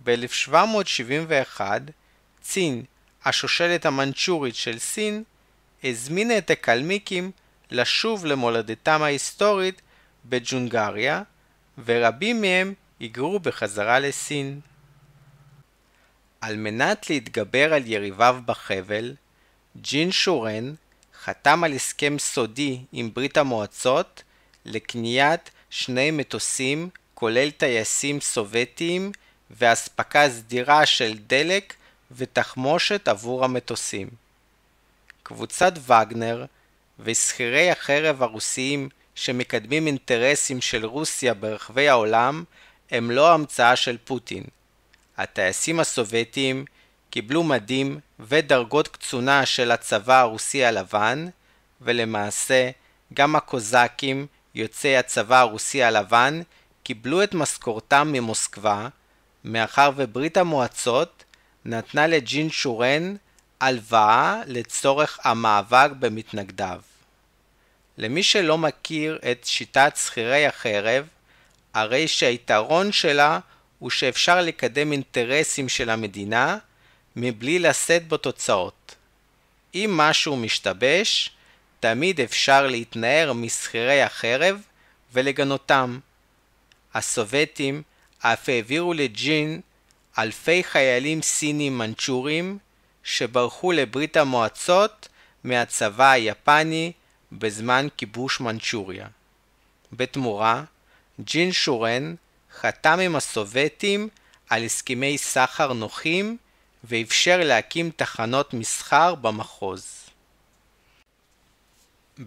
[0.05, 1.61] ב-1771
[2.41, 2.83] צין,
[3.25, 5.23] השושלת המנצ'ורית של סין,
[5.85, 7.31] הזמינה את הקלמיקים
[7.71, 9.83] לשוב למולדתם ההיסטורית
[10.25, 11.23] בג'ונגריה,
[11.85, 14.61] ורבים מהם היגרו בחזרה לסין.
[16.41, 19.15] על מנת להתגבר על יריביו בחבל,
[19.77, 20.75] ג'ין שורן
[21.25, 24.23] חתם על הסכם סודי עם ברית המועצות
[24.65, 29.13] לקניית שני מטוסים כולל טייסים סובייטיים
[29.59, 31.75] ואספקה סדירה של דלק
[32.11, 34.09] ותחמושת עבור המטוסים.
[35.23, 36.45] קבוצת וגנר
[36.99, 42.45] ושכירי החרב הרוסיים שמקדמים אינטרסים של רוסיה ברחבי העולם
[42.91, 44.45] הם לא המצאה של פוטין.
[45.17, 46.65] הטייסים הסובייטיים
[47.11, 51.27] קיבלו מדים ודרגות קצונה של הצבא הרוסי הלבן,
[51.81, 52.71] ולמעשה
[53.15, 56.43] גם הקוזקים, יוצאי הצבא הרוסי הלבן,
[56.83, 58.89] קיבלו את משכורתם ממוסקבה,
[59.45, 61.25] מאחר וברית המועצות
[61.65, 63.17] נתנה לג'ין שורן
[63.61, 66.81] הלוואה לצורך המאבק במתנגדיו.
[67.99, 71.07] למי שלא מכיר את שיטת שכירי החרב,
[71.75, 73.39] הרי שהיתרון שלה
[73.79, 76.59] הוא שאפשר לקדם אינטרסים של המדינה
[77.17, 78.95] מבלי לשאת בו תוצאות.
[79.75, 81.31] אם משהו משתבש,
[81.81, 84.61] תמיד אפשר להתנער משכירי החרב
[85.13, 85.99] ולגנותם.
[86.95, 87.83] הסובייטים
[88.27, 89.61] אף העבירו לג'ין
[90.19, 92.59] אלפי חיילים סינים מנצ'ורים
[93.03, 95.09] שברחו לברית המועצות
[95.45, 96.93] מהצבא היפני
[97.33, 99.07] בזמן כיבוש מנצ'וריה.
[99.93, 100.65] בתמורה,
[101.21, 102.15] ג'ין שורן
[102.55, 104.09] חתם עם הסובייטים
[104.51, 106.37] על הסכמי סחר נוחים
[106.85, 109.87] ואפשר להקים תחנות מסחר במחוז.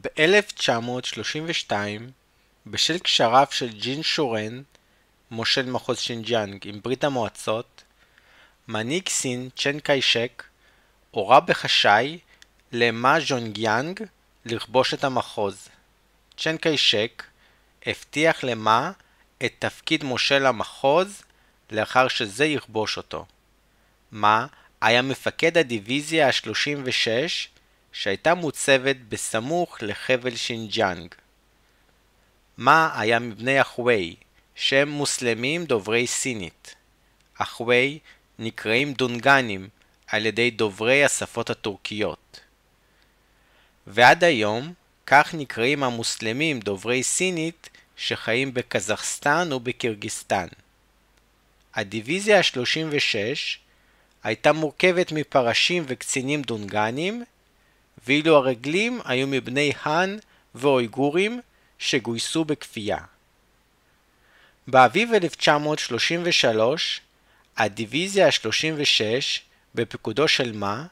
[0.02, 1.72] ב-1932,
[2.68, 4.62] בשל קשריו של ג'ין שורן,
[5.32, 7.84] מושל מחוז שינג'אנג עם ברית המועצות,
[8.68, 10.44] מנהיג סין צ'יאנג קאי שק
[11.12, 12.20] הורה בחשאי
[12.72, 14.00] למה ז'ונגיאנג
[14.46, 15.68] לכבוש את המחוז.
[16.38, 17.24] צ'יאנג קאי שק
[17.86, 18.92] הבטיח למה
[19.46, 21.22] את תפקיד מושל המחוז
[21.72, 23.26] לאחר שזה יכבוש אותו.
[24.12, 24.48] מה
[24.82, 27.08] היה מפקד הדיוויזיה ה-36
[27.92, 31.16] שהייתה מוצבת בסמוך לחבל שינג'אנג.
[32.58, 34.16] מה היה מבני החווי,
[34.60, 36.76] שהם מוסלמים דוברי סינית.
[37.40, 38.00] החווי
[38.40, 39.70] נקראים דונגנים
[40.08, 42.40] על ידי דוברי השפות הטורקיות.
[43.88, 44.74] ועד היום,
[45.06, 50.48] כך נקראים המוסלמים דוברי סינית שחיים בקזחסטן ובקירגיסטן.
[51.74, 53.16] הדיוויזיה ה-36
[54.24, 57.24] הייתה מורכבת מפרשים וקצינים דונגנים,
[58.06, 60.18] ואילו הרגלים היו מבני האן
[60.56, 61.42] ואויגורים
[61.80, 62.98] שגויסו בכפייה.
[64.68, 67.02] באביב 1933,
[67.58, 69.02] הדיוויזיה ה-36
[69.76, 70.86] בפיקודו של מה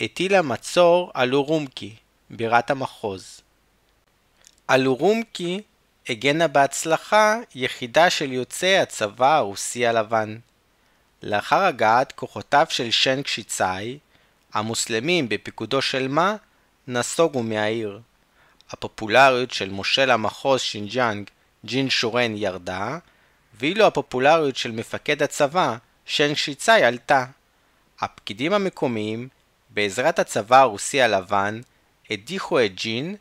[0.00, 1.96] הטילה מצור על אורומקי,
[2.30, 3.40] בירת המחוז.
[4.68, 5.60] על אורומקי
[6.08, 10.38] הגנה בהצלחה יחידה של יוצאי הצבא הרוסי הלבן.
[11.22, 13.98] לאחר הגעת כוחותיו של שן קשיצאי,
[14.52, 16.36] המוסלמים בפיקודו של מה
[16.88, 18.00] נסוגו מהעיר.
[18.70, 21.30] הפופולריות של מושל המחוז שינג'אנג,
[21.64, 22.98] ג'ין שורן, ירדה,
[23.62, 27.24] ואילו הפופולריות של מפקד הצבא, שנג שיצאי, עלתה.
[28.00, 29.28] הפקידים המקומיים,
[29.70, 31.60] בעזרת הצבא הרוסי הלבן,
[32.10, 33.16] הדיחו את ג'ין,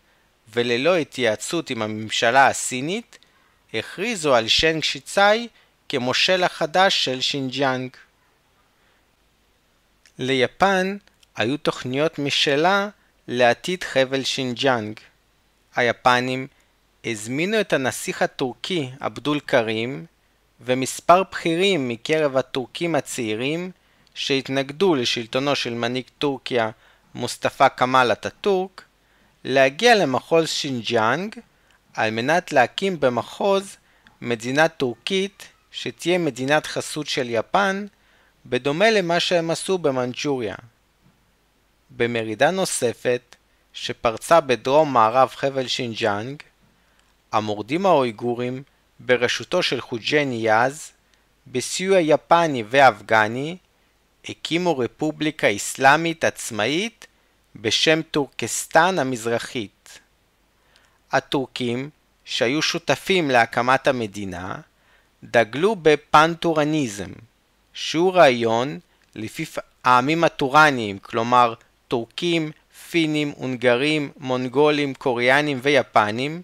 [0.54, 3.18] וללא התייעצות עם הממשלה הסינית,
[3.74, 5.48] הכריזו על שנג שיצאי
[5.90, 7.90] כמושל החדש של שינג'יאנג.
[10.20, 10.98] ליפן
[11.36, 12.90] היו תוכניות משלה
[13.28, 15.00] לעתיד חבל שינג'יאנג.
[15.76, 16.48] היפנים
[17.06, 20.06] הזמינו את הנסיך הטורקי עבדול קרים
[20.66, 23.72] ומספר בכירים מקרב הטורקים הצעירים
[24.14, 26.70] שהתנגדו לשלטונו של מנהיג טורקיה
[27.16, 28.84] מוסטפא כמאל אטאטורק,
[29.44, 31.36] להגיע למחוז שינג'יאנג
[31.94, 33.78] על מנת להקים במחוז
[34.22, 37.86] מדינה טורקית שתהיה מדינת חסות של יפן,
[38.46, 40.56] בדומה למה שהם עשו במנצ'וריה.
[41.90, 43.36] במרידה נוספת,
[43.74, 46.42] שפרצה בדרום מערב חבל שינג'אנג,
[47.32, 48.64] המורדים האויגורים
[49.06, 50.92] בראשותו של חוג'ה ניאז,
[51.48, 53.58] בסיוע יפני ואפגני,
[54.30, 57.08] הקימו רפובליקה אסלאמית עצמאית
[57.56, 60.00] בשם טורקסטן המזרחית.
[61.12, 61.90] הטורקים,
[62.26, 64.56] שהיו שותפים להקמת המדינה,
[65.24, 67.12] דגלו בפנטורניזם,
[67.74, 68.80] שהוא רעיון
[69.16, 69.46] לפי
[69.84, 71.54] העמים הטורניים, כלומר
[71.88, 72.52] טורקים,
[72.90, 76.42] פינים, הונגרים, מונגולים, קוריאנים ויפנים,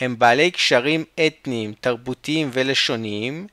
[0.00, 3.46] הם בעלי קשרים אתניים, תרבותיים ולשוניים,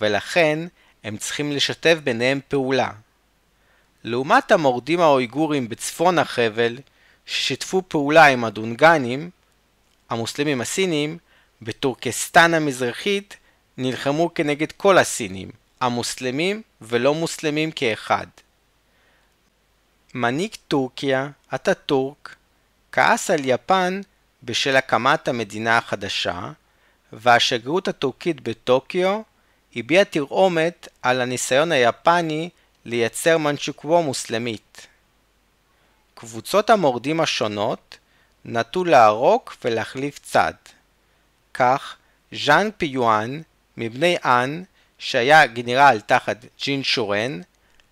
[0.00, 0.58] ולכן
[1.04, 2.90] הם צריכים לשתף ביניהם פעולה.
[4.04, 6.78] לעומת המורדים האויגורים בצפון החבל,
[7.26, 9.30] ששיתפו פעולה עם הדונגנים,
[10.10, 11.18] המוסלמים הסינים,
[11.62, 13.36] בטורקסטן המזרחית
[13.76, 18.26] נלחמו כנגד כל הסינים, המוסלמים ולא מוסלמים כאחד.
[20.14, 22.36] מנהיג טורקיה, אטאטורק,
[22.92, 24.00] כעס על יפן
[24.42, 26.52] בשל הקמת המדינה החדשה,
[27.12, 29.20] והשגרירות הטורקית בטוקיו
[29.76, 32.48] הביעה תרעומת על הניסיון היפני
[32.84, 34.86] לייצר מנצ'וקוו מוסלמית.
[36.14, 37.98] קבוצות המורדים השונות
[38.44, 40.54] נטו לערוק ולהחליף צד.
[41.54, 41.96] כך,
[42.32, 43.40] ז'אן פיואן
[43.76, 44.62] מבני אן,
[44.98, 47.40] שהיה גנרל תחת ג'ין שורן,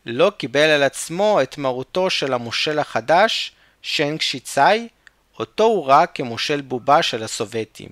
[0.07, 3.53] לא קיבל על עצמו את מרותו של המושל החדש,
[3.83, 4.89] שנג שיצאי,
[5.39, 7.91] אותו הוא ראה כמושל בובה של הסובייטים.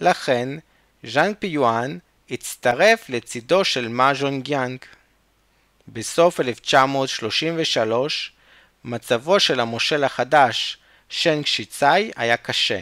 [0.00, 0.48] לכן,
[1.04, 1.98] ז'אן פיואן
[2.30, 4.78] הצטרף לצידו של מה ז'ונגיאנג.
[5.88, 8.32] בסוף 1933,
[8.84, 12.80] מצבו של המושל החדש, שנג שיצאי, היה קשה.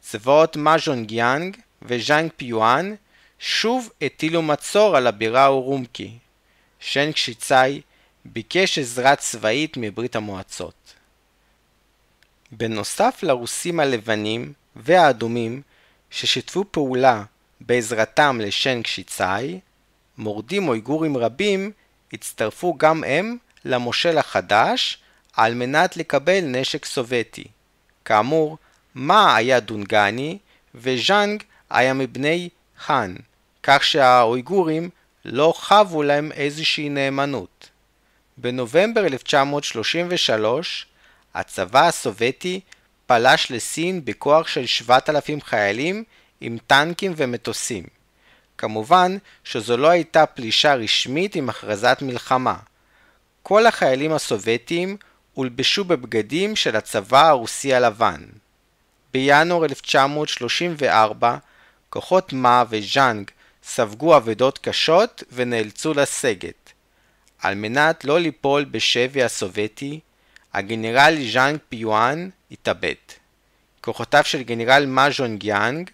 [0.00, 2.94] צבאות מא ז'ונגיאנג וז'אנג פייואן
[3.38, 6.18] שוב הטילו מצור על הבירה אורומקי.
[6.80, 7.80] שנג שיצאי
[8.24, 10.93] ביקש עזרה צבאית מברית המועצות.
[12.52, 15.62] בנוסף לרוסים הלבנים והאדומים
[16.10, 17.24] ששיתפו פעולה
[17.60, 19.60] בעזרתם לשנג שיצאי,
[20.18, 21.70] מורדים אויגורים רבים
[22.12, 24.98] הצטרפו גם הם למושל החדש
[25.36, 27.44] על מנת לקבל נשק סובייטי.
[28.04, 28.58] כאמור,
[28.94, 30.38] מה היה דונגני
[30.74, 33.14] וז'אנג היה מבני חאן,
[33.62, 34.90] כך שהאויגורים
[35.24, 37.70] לא חבו להם איזושהי נאמנות.
[38.36, 40.86] בנובמבר 1933
[41.34, 42.60] הצבא הסובייטי
[43.06, 46.04] פלש לסין בכוח של 7,000 חיילים
[46.40, 47.84] עם טנקים ומטוסים.
[48.58, 52.56] כמובן שזו לא הייתה פלישה רשמית עם הכרזת מלחמה.
[53.42, 54.96] כל החיילים הסובייטים
[55.34, 58.24] הולבשו בבגדים של הצבא הרוסי הלבן.
[59.12, 61.36] בינואר 1934
[61.90, 63.30] כוחות מה וז'אנג
[63.64, 66.72] ספגו אבדות קשות ונאלצו לסגת.
[67.38, 70.00] על מנת לא ליפול בשבי הסובייטי,
[70.54, 72.94] הגנרל ז'אנג פייואן התאבד.
[73.80, 75.90] כוחותיו של גנרל מא ז'ונגיאנג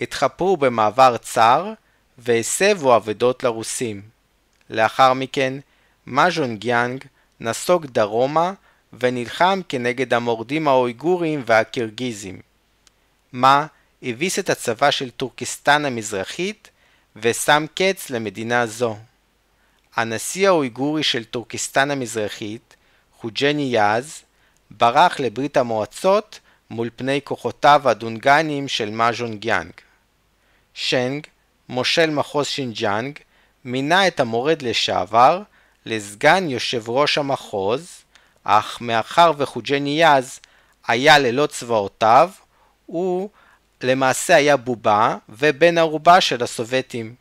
[0.00, 1.72] התחפרו במעבר צר
[2.18, 4.02] והסבו אבדות לרוסים.
[4.70, 5.54] לאחר מכן,
[6.06, 7.04] מא ז'ונגיאנג
[7.40, 8.52] נסוג דרומה
[8.92, 12.40] ונלחם כנגד המורדים האויגורים והקירגיזים.
[13.32, 13.66] מא
[14.02, 16.70] הביס את הצבא של טורקיסטן המזרחית
[17.16, 18.96] ושם קץ למדינה זו.
[19.96, 22.75] הנשיא האויגורי של טורקיסטן המזרחית,
[23.20, 24.22] חוג'ה ניאז,
[24.70, 29.72] ברח לברית המועצות מפני כוחותיו הדונגניים של מא ז'ונגיאנג.
[30.74, 31.26] שנג,
[31.68, 33.18] מושל מחוז שינג'אנג,
[33.64, 35.42] מינה את המורד לשעבר
[35.86, 37.88] לסגן יושב ראש המחוז,
[38.44, 40.40] אך מאחר וחוג'ה ניאז
[40.86, 42.30] היה ללא צבאותיו,
[42.86, 43.30] הוא
[43.82, 47.14] למעשה היה בובה ובן ערובה של הסובייטים.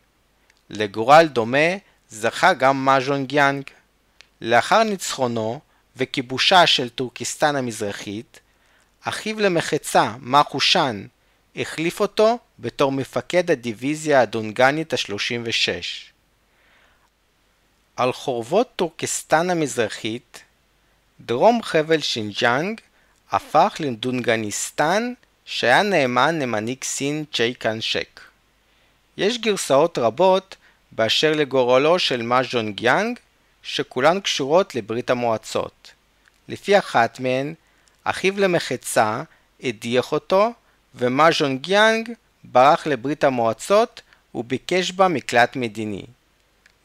[0.70, 1.78] לגורל דומה
[2.10, 3.64] זכה גם מא ז'ונגיאנג.
[4.42, 5.60] לאחר ניצחונו
[5.98, 8.40] וכיבושה של טורקיסטן המזרחית,
[9.04, 11.06] אחיו למחצה, מא חושן,
[11.56, 15.70] החליף אותו בתור מפקד הדיוויזיה הדונגנית ה-36.
[17.96, 20.44] על חורבות טורקסטן המזרחית,
[21.22, 22.82] דרום חבל שינג'אנג
[23.32, 25.14] הפך לדונגניסטן
[25.46, 28.22] שהיה נאמן למנהיג סין צ'יי קאנשק.
[29.18, 30.56] יש גרסאות רבות
[30.92, 33.20] באשר לגורלו של מא ז'ונגיאנג,
[33.66, 35.92] שכולן קשורות לברית המועצות.
[36.48, 37.54] לפי אחת מהן,
[38.04, 39.24] אחיו למחצה
[39.64, 40.52] הדיח אותו,
[40.96, 42.12] ומא ז'ונגיאנג
[42.44, 44.02] ברח לברית המועצות
[44.36, 46.06] וביקש בה מקלט מדיני.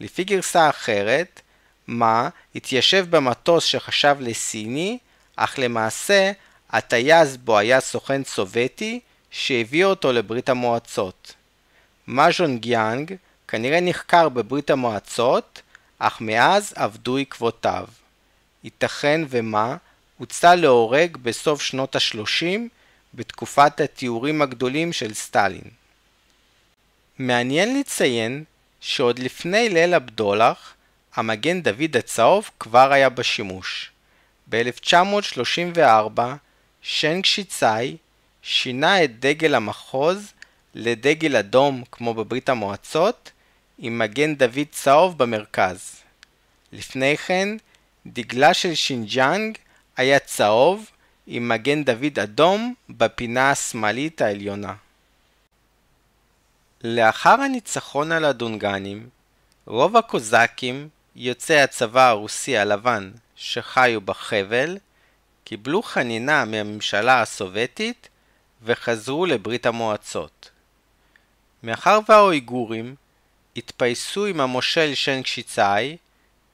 [0.00, 1.40] לפי גרסה אחרת,
[1.86, 4.98] מא התיישב במטוס שחשב לסיני,
[5.36, 6.32] אך למעשה
[6.70, 9.00] הטייס בו היה סוכן סובייטי
[9.30, 11.34] שהביא אותו לברית המועצות.
[12.06, 13.14] מאז'ון גיאנג
[13.48, 15.62] כנראה נחקר בברית המועצות,
[16.02, 17.86] אך מאז אבדו עקבותיו.
[18.64, 19.76] ייתכן ומה
[20.18, 22.60] הוצא להורג בסוף שנות ה-30
[23.14, 25.70] בתקופת התיאורים הגדולים של סטלין.
[27.18, 28.44] מעניין לציין
[28.80, 30.74] שעוד לפני ליל הבדולח,
[31.14, 33.90] המגן דוד הצהוב כבר היה בשימוש.
[34.48, 36.20] ב-1934
[36.82, 37.96] שנג שיצאי
[38.42, 40.32] שינה את דגל המחוז
[40.74, 43.30] לדגל אדום כמו בברית המועצות,
[43.82, 46.02] עם מגן דוד צהוב במרכז.
[46.72, 47.48] לפני כן,
[48.06, 49.58] דגלה של שינג'אנג
[49.96, 50.90] היה צהוב
[51.26, 54.74] עם מגן דוד אדום בפינה השמאלית העליונה.
[56.84, 59.08] לאחר הניצחון על הדונגנים,
[59.66, 64.78] רוב הקוזקים, יוצאי הצבא הרוסי הלבן שחיו בחבל,
[65.44, 68.08] קיבלו חנינה מהממשלה הסובייטית
[68.62, 70.50] וחזרו לברית המועצות.
[71.62, 72.94] מאחר והאויגורים
[73.56, 75.96] התפייסו עם המושל שנקשיצאי,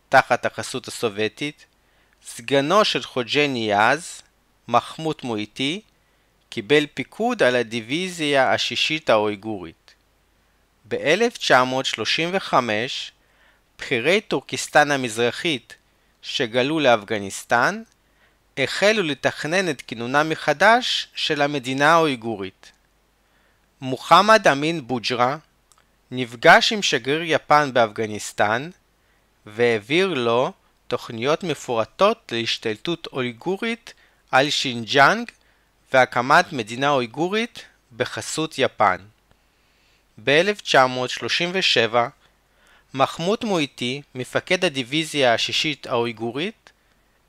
[0.09, 1.66] תחת החסות הסובייטית,
[2.26, 4.22] סגנו של חוג'ה ניאז,
[4.68, 5.80] מחמוד מויטי,
[6.49, 9.94] קיבל פיקוד על הדיוויזיה השישית האויגורית.
[10.88, 12.55] ב-1935
[13.78, 15.74] בכירי טורקיסטן המזרחית
[16.22, 17.82] שגלו לאפגניסטן
[18.59, 22.72] החלו לתכנן את כינונה מחדש של המדינה האויגורית.
[23.80, 25.36] מוחמד אמין בוג'רה
[26.11, 28.70] נפגש עם שגריר יפן באפגניסטן
[29.46, 30.52] והעביר לו
[30.86, 33.94] תוכניות מפורטות להשתלטות אויגורית
[34.30, 35.30] על שינג'אנג
[35.92, 37.64] והקמת מדינה אויגורית
[37.96, 38.96] בחסות יפן.
[40.24, 41.96] ב-1937
[42.94, 46.72] מחמוד מויטי, מפקד הדיוויזיה השישית האויגורית,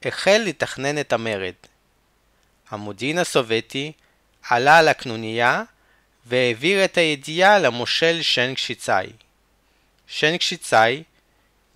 [0.05, 1.53] החל לתכנן את המרד.
[2.69, 3.91] המודיעין הסובייטי
[4.49, 5.63] עלה על הקנוניה
[6.27, 9.07] והעביר את הידיעה למושל שנג שיצאי.
[10.07, 11.03] שנג שיצאי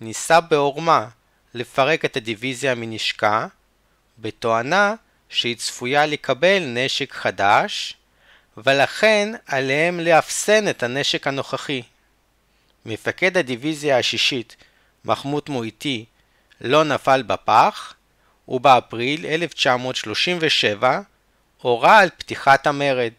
[0.00, 1.08] ניסה בעורמה
[1.54, 3.46] לפרק את הדיוויזיה מנשקה,
[4.18, 4.94] בתואנה
[5.28, 7.94] שהיא צפויה לקבל נשק חדש,
[8.56, 11.82] ולכן עליהם לאפסן את הנשק הנוכחי.
[12.86, 14.56] מפקד הדיוויזיה השישית,
[15.04, 16.04] מחמוד מויטי,
[16.60, 17.94] לא נפל בפח,
[18.48, 21.00] ובאפריל 1937
[21.58, 23.12] הורה על פתיחת המרד.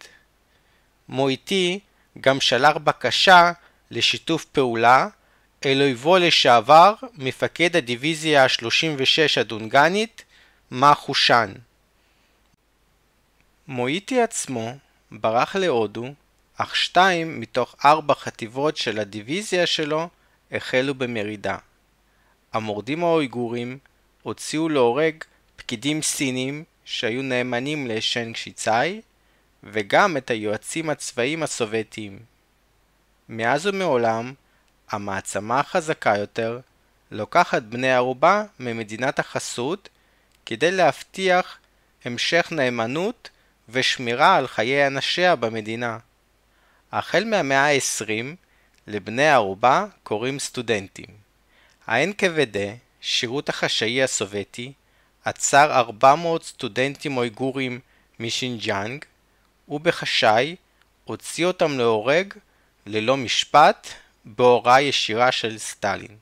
[1.09, 1.79] מויטי
[2.21, 3.51] גם שלח בקשה
[3.91, 5.07] לשיתוף פעולה
[5.65, 10.23] אל אויבו לשעבר, מפקד הדיוויזיה ה-36 הדונגנית,
[10.71, 11.51] מה חושן.
[13.67, 14.77] מויטי עצמו
[15.11, 16.05] ברח להודו,
[16.57, 20.09] אך שתיים מתוך ארבע חטיבות של הדיוויזיה שלו
[20.51, 21.57] החלו במרידה.
[22.53, 23.77] המורדים האויגורים
[24.21, 25.23] הוציאו להורג
[25.55, 29.01] פקידים סינים שהיו נאמנים לשנג שיצאי,
[29.63, 32.19] וגם את היועצים הצבאיים הסובייטיים.
[33.29, 34.33] מאז ומעולם,
[34.89, 36.59] המעצמה החזקה יותר
[37.11, 39.89] לוקחת בני ערובה ממדינת החסות
[40.45, 41.57] כדי להבטיח
[42.05, 43.29] המשך נאמנות
[43.69, 45.97] ושמירה על חיי אנשיה במדינה.
[46.91, 48.35] החל מהמאה ה-20
[48.87, 51.05] לבני ערובה קוראים סטודנטים.
[51.87, 52.57] ה-NKVD,
[53.01, 54.73] שירות החשאי הסובייטי,
[55.25, 57.79] עצר 400 סטודנטים אויגורים
[58.19, 59.05] משינג'אנג,
[59.73, 60.55] ובחשאי
[61.03, 62.33] הוציא אותם להורג
[62.85, 63.87] ללא משפט
[64.25, 66.17] בהוראה ישירה של סטלין.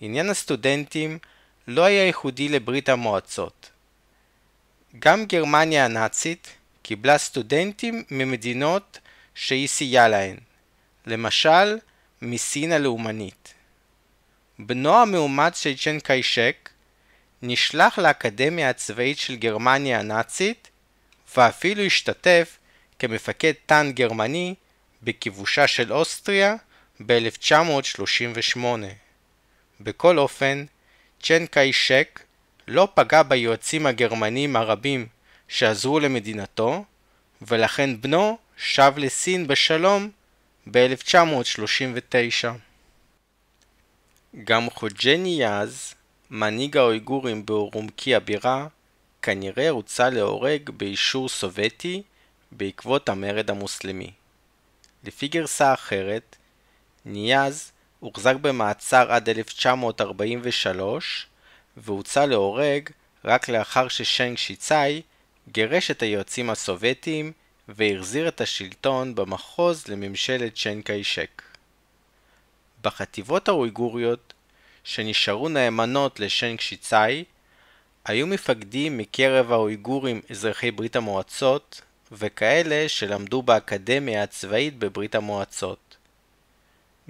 [0.00, 1.18] עניין הסטודנטים
[1.68, 3.70] לא היה ייחודי לברית המועצות.
[4.98, 6.48] גם גרמניה הנאצית
[6.82, 8.98] קיבלה סטודנטים ממדינות
[9.34, 10.36] שהיא סייעה להן,
[11.06, 11.78] למשל
[12.22, 13.54] מסין הלאומנית.
[14.58, 16.70] בנו המאומץ של צ'ן קיישק
[17.42, 20.70] נשלח לאקדמיה הצבאית של גרמניה הנאצית
[21.36, 22.58] ואפילו השתתף
[22.98, 24.54] כמפקד טנק גרמני
[25.02, 26.56] בכיבושה של אוסטריה
[27.06, 28.58] ב-1938.
[29.80, 30.64] בכל אופן,
[31.22, 32.20] צ'ן קאי-שק
[32.68, 35.06] לא פגע ביועצים הגרמנים הרבים
[35.48, 36.84] שעזרו למדינתו,
[37.42, 40.10] ולכן בנו שב לסין בשלום
[40.70, 42.48] ב-1939.
[44.44, 45.94] גם חוג'ני יאז,
[46.30, 48.66] מנהיג האויגורים באורומקי הבירה,
[49.24, 52.02] כנראה הוצא להורג באישור סובייטי
[52.52, 54.10] בעקבות המרד המוסלמי.
[55.04, 56.36] לפי גרסה אחרת,
[57.04, 61.26] ניאז הוחזק במעצר עד 1943
[61.76, 62.90] והוצא להורג
[63.24, 65.02] רק לאחר ששנג שיצאי
[65.52, 67.32] גירש את היועצים הסובייטיים
[67.68, 71.42] והחזיר את השלטון במחוז לממשלת צ'ן קיישק.
[72.82, 74.32] בחטיבות האויגוריות
[74.84, 77.24] שנשארו נאמנות לשן קשיצאי
[78.04, 81.80] היו מפקדים מקרב האויגורים אזרחי ברית המועצות
[82.12, 85.96] וכאלה שלמדו באקדמיה הצבאית בברית המועצות.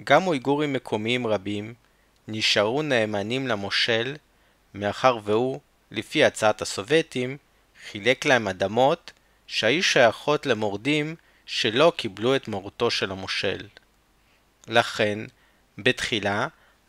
[0.03, 1.73] גם אויגורים מקומיים רבים
[2.27, 4.15] נשארו נאמנים למושל
[4.73, 5.59] מאחר והוא,
[5.91, 7.37] לפי הצעת הסובייטים,
[7.89, 9.11] חילק להם אדמות
[9.47, 11.15] שהיו שייכות למורדים
[11.45, 13.67] שלא קיבלו את מורתו של המושל.
[14.67, 15.19] לכן,
[15.77, 16.47] בתחילה,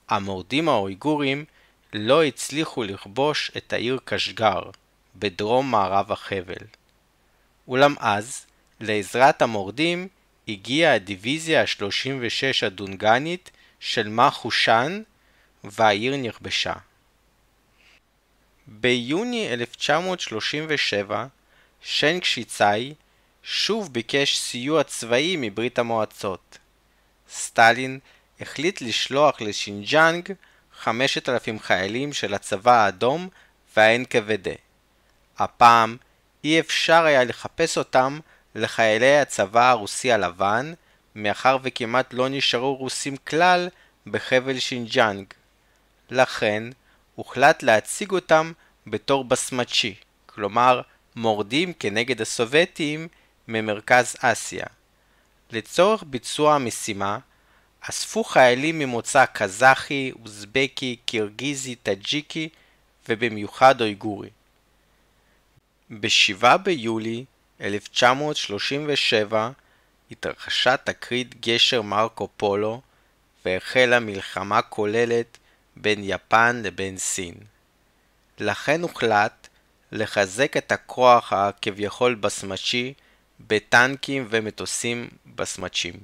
[0.09, 1.45] המורדים האויגורים
[1.99, 4.63] לא הצליחו לכבוש את העיר קשגר,
[5.17, 6.67] בדרום מערב החבל.
[7.69, 8.47] אולם אז,
[8.81, 10.09] לעזרת המורדים,
[10.49, 15.03] הגיעה הדיוויזיה ה-36 הדונגנית של מה חושן,
[15.65, 16.73] והעיר נכבשה.
[18.67, 21.27] ביוני 1937,
[21.81, 22.95] שן קשיצאי
[23.43, 26.59] שוב ביקש סיוע צבאי מברית המועצות.
[27.31, 27.99] סטלין
[28.41, 30.33] החליט לשלוח לשינג'אנג
[30.79, 33.29] 5,000 חיילים של הצבא האדום
[33.77, 34.49] וה-NKVD.
[35.39, 35.97] הפעם
[36.45, 38.19] אי אפשר היה לתחפש אותם
[38.55, 40.73] לחיילי הצבא הרוסי הלבן,
[41.15, 43.69] מאחר וכמעט לא נשארו רוסים כלל
[44.07, 45.27] בחבל שינג'אנג.
[46.11, 46.63] לכן,
[47.15, 48.53] הוחלט להציג אותם
[48.87, 49.95] בתור בסמצ'י,
[50.27, 50.81] כלומר
[51.17, 53.09] מורדים כנגד הסובייטים
[53.49, 54.67] ממרכז אסיה.
[55.51, 57.19] לצורך ביצוע המשימה,
[57.91, 62.49] אספו חיילים ממוצא קזחי, אוזבקי, קירגיזי, טאג'יקי
[63.09, 64.29] ובמיוחד אויגורי.
[65.91, 67.25] ב-7 ביולי
[67.61, 69.51] 1937
[70.11, 72.81] התרחשה תקרית גשר מרקו פולו
[73.45, 75.39] והחלה מלחמה כוללת
[75.77, 77.35] בין יפן לבין סין.
[78.39, 79.49] לכן הוחלט
[79.93, 82.95] לחזק את הכוח הכביכול בסמצ'י
[83.41, 85.95] בטנקים ומטוסים בסמצ'ים.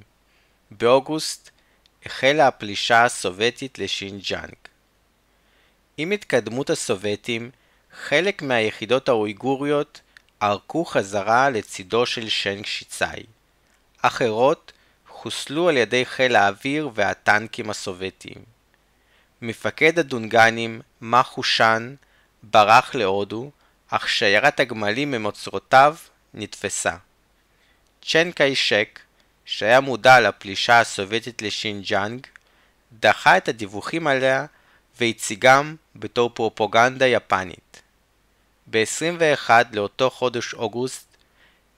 [0.70, 1.50] באוגוסט
[2.06, 4.54] החלה הפלישה הסובייטית לשינג'אנג.
[5.96, 7.50] עם התקדמות הסובייטים,
[7.92, 10.00] חלק מהיחידות האויגוריות
[10.40, 13.22] ערקו חזרה לצידו של שנג שיצאי.
[14.02, 14.72] אחרות
[15.08, 18.44] חוסלו על ידי חיל האוויר והטנקים הסובייטיים.
[19.42, 21.94] מפקד הדונגנים, מא חושן,
[22.42, 23.50] ברח להודו,
[23.88, 25.96] אך שיירת הגמלים עם אוצרותיו
[26.34, 26.96] נתפסה.
[28.02, 29.00] צ'יאנג קאי שק,
[29.44, 32.26] שהיה מודע לפלישה הסובייטית לשינג'אנג,
[32.92, 34.46] דחה את הדיווחים עליה
[35.00, 37.82] והציגם בתור פרופוגנדה יפנית.
[38.70, 41.16] ב-21 לאותו חודש אוגוסט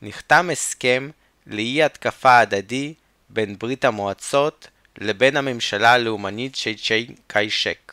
[0.02, 1.10] נחתם הסכם
[1.46, 2.94] לאי התקפה הדדי
[3.28, 7.92] בין ברית המועצות לבין הממשלה הלאומנית של צ'יאנג קאי שק.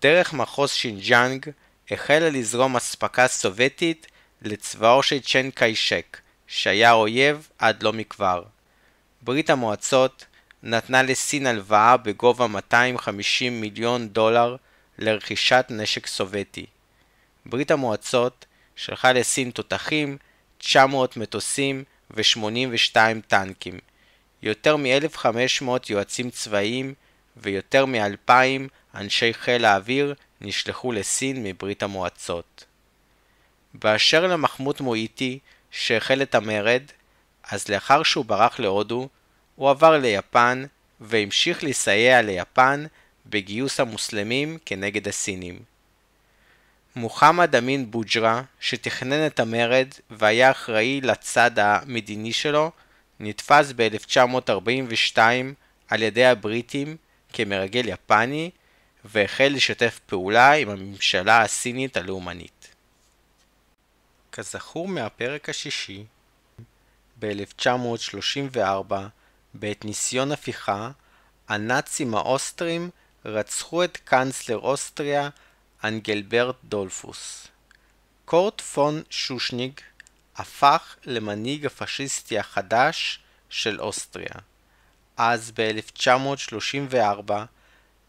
[0.00, 1.46] דרך מחוז שינג'אנג
[1.90, 4.06] החלה לזרום אספקה סובייטית
[4.42, 6.18] לצבאו של צ'יאנג קאי שק,
[6.52, 8.42] שהיה אויב עד לא מכבר.
[9.22, 10.24] ברית המועצות
[10.62, 14.56] נתנה לסין הלוואה בגובה 250 מיליון דולר
[14.98, 16.66] לרכישת נשק סובייטי.
[17.46, 18.46] ברית המועצות
[18.76, 20.16] שלחה לסין תותחים,
[20.58, 22.96] 900 מטוסים ו-82
[23.28, 23.78] טנקים,
[24.42, 26.94] יותר מ-1,500 יועצים צבאיים
[27.36, 28.32] ויותר מ-2,000
[28.94, 32.64] אנשי חיל האוויר נשלחו לסין מברית המועצות.
[33.74, 35.38] באשר למחמוד מואיטי,
[35.70, 36.82] שהחל את המרד,
[37.42, 39.08] אז לאחר שהוא ברח להודו,
[39.56, 40.64] הוא עבר ליפן
[41.00, 42.84] והמשיך לסייע ליפן
[43.26, 45.58] בגיוס המוסלמים כנגד הסינים.
[46.96, 52.70] מוחמד אמין בוג'רה, שתכנן את המרד והיה אחראי לצד המדיני שלו,
[53.20, 55.18] נתפס ב-1942
[55.88, 56.96] על ידי הבריטים
[57.32, 58.50] כמרגל יפני
[59.04, 62.59] והחל לשתף פעולה עם הממשלה הסינית הלאומנית.
[64.40, 66.04] כזכור מהפרק השישי,
[67.18, 68.94] ב-1934,
[69.54, 70.90] בעת ניסיון הפיכה,
[71.48, 72.90] הנאצים האוסטרים
[73.24, 75.28] רצחו את קאנצלר אוסטריה
[75.84, 77.48] אנגלברט דולפוס.
[78.24, 79.72] קורט פון שושניג
[80.36, 83.20] הפך למנהיג הפשיסטי החדש
[83.50, 84.34] של אוסטריה.
[85.16, 87.32] אז ב-1934,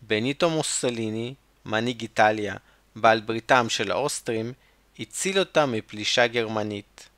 [0.02, 1.34] בניטו מוסליני,
[1.66, 2.56] מנהיג איטליה,
[2.96, 4.54] בעל בריתם של האוסטרים,
[5.02, 7.10] הציל אותם מפלישה גרמנית.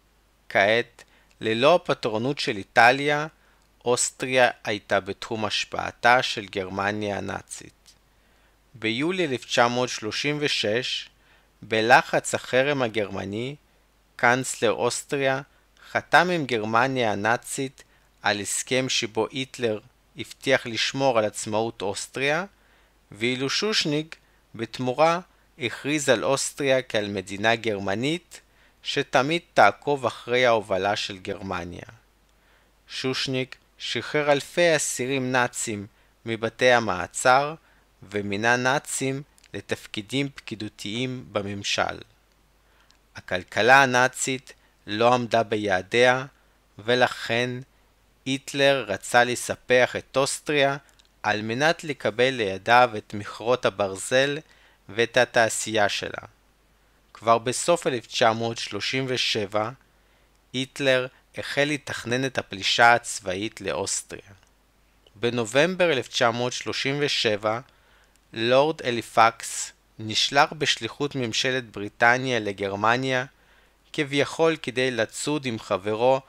[0.50, 1.04] כעת,
[1.42, 3.28] ללא הפטרונות של איטליה,
[3.86, 7.94] אוסטריה הייתה בתחום השפעתה של גרמניה הנאצית.
[8.74, 11.10] ביולי 1936,
[11.62, 13.56] בלחץ החרם הגרמני,
[14.16, 15.42] קאנצלר אוסטריה
[15.92, 17.84] חתם עם גרמניה הנאצית
[18.22, 19.80] על הסכם שבו היטלר
[20.18, 22.46] הבטיח לשמור על עצמאות אוסטריה,
[23.12, 24.08] ואילו שושניג
[24.56, 25.20] בתמורה
[25.60, 28.42] הכריז על אוסטריה כעל מדינה גרמנית
[28.84, 31.86] שתמיד תעקוב אחרי ההובלה של גרמניה.
[32.88, 35.88] שושניק שחרר אלפי אסירים נאצים
[36.26, 37.56] מבתי המעצר
[38.04, 39.22] ומינה נאצים
[39.54, 42.00] לתפקידים פקידותיים בממשל.
[43.16, 44.54] הכלכלה הנאצית
[44.88, 46.26] לא עמדה ביעדיה,
[46.80, 47.50] ולכן
[48.26, 50.78] היטלר רצה לספח את אוסטריה
[51.24, 54.38] על מנת לקבל לידיו את מכרות הברזל
[54.90, 56.28] ואת התעשייה שלה.
[57.14, 59.70] כבר בסוף 1937
[60.54, 61.08] היטלר
[61.38, 64.32] החל לתכנן את הפלישה הצבאית לאוסטריה.
[65.16, 67.60] בנובמבר 1937
[68.34, 73.26] לורד אליפקס נשלח בשליחות ממשלת בריטניה לגרמניה
[73.94, 76.22] כביכול כדי לצוד עם חברו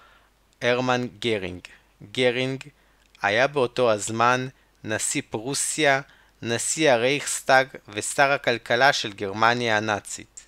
[0.62, 1.60] הרמן גרינג.
[2.12, 2.64] גרינג
[3.22, 4.48] היה באותו הזמן
[4.84, 6.00] נשיא פרוסיה,
[6.46, 10.46] נשיא הרייכסטאג ושר הכלכלה של גרמניה הנאצית.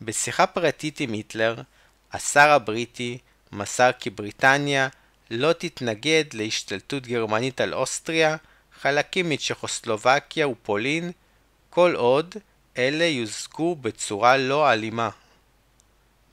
[0.00, 1.56] בשיחה פרטית עם היטלר,
[2.12, 3.18] השר הבריטי
[3.52, 4.88] מסר כי בריטניה
[5.30, 8.36] לא תתנגד להשתלטות גרמנית על אוסטריה,
[8.80, 11.12] חלקים מצ'כוסלובקיה ופולין,
[11.70, 12.34] כל עוד
[12.78, 15.10] אלה יושגו בצורה לא אלימה.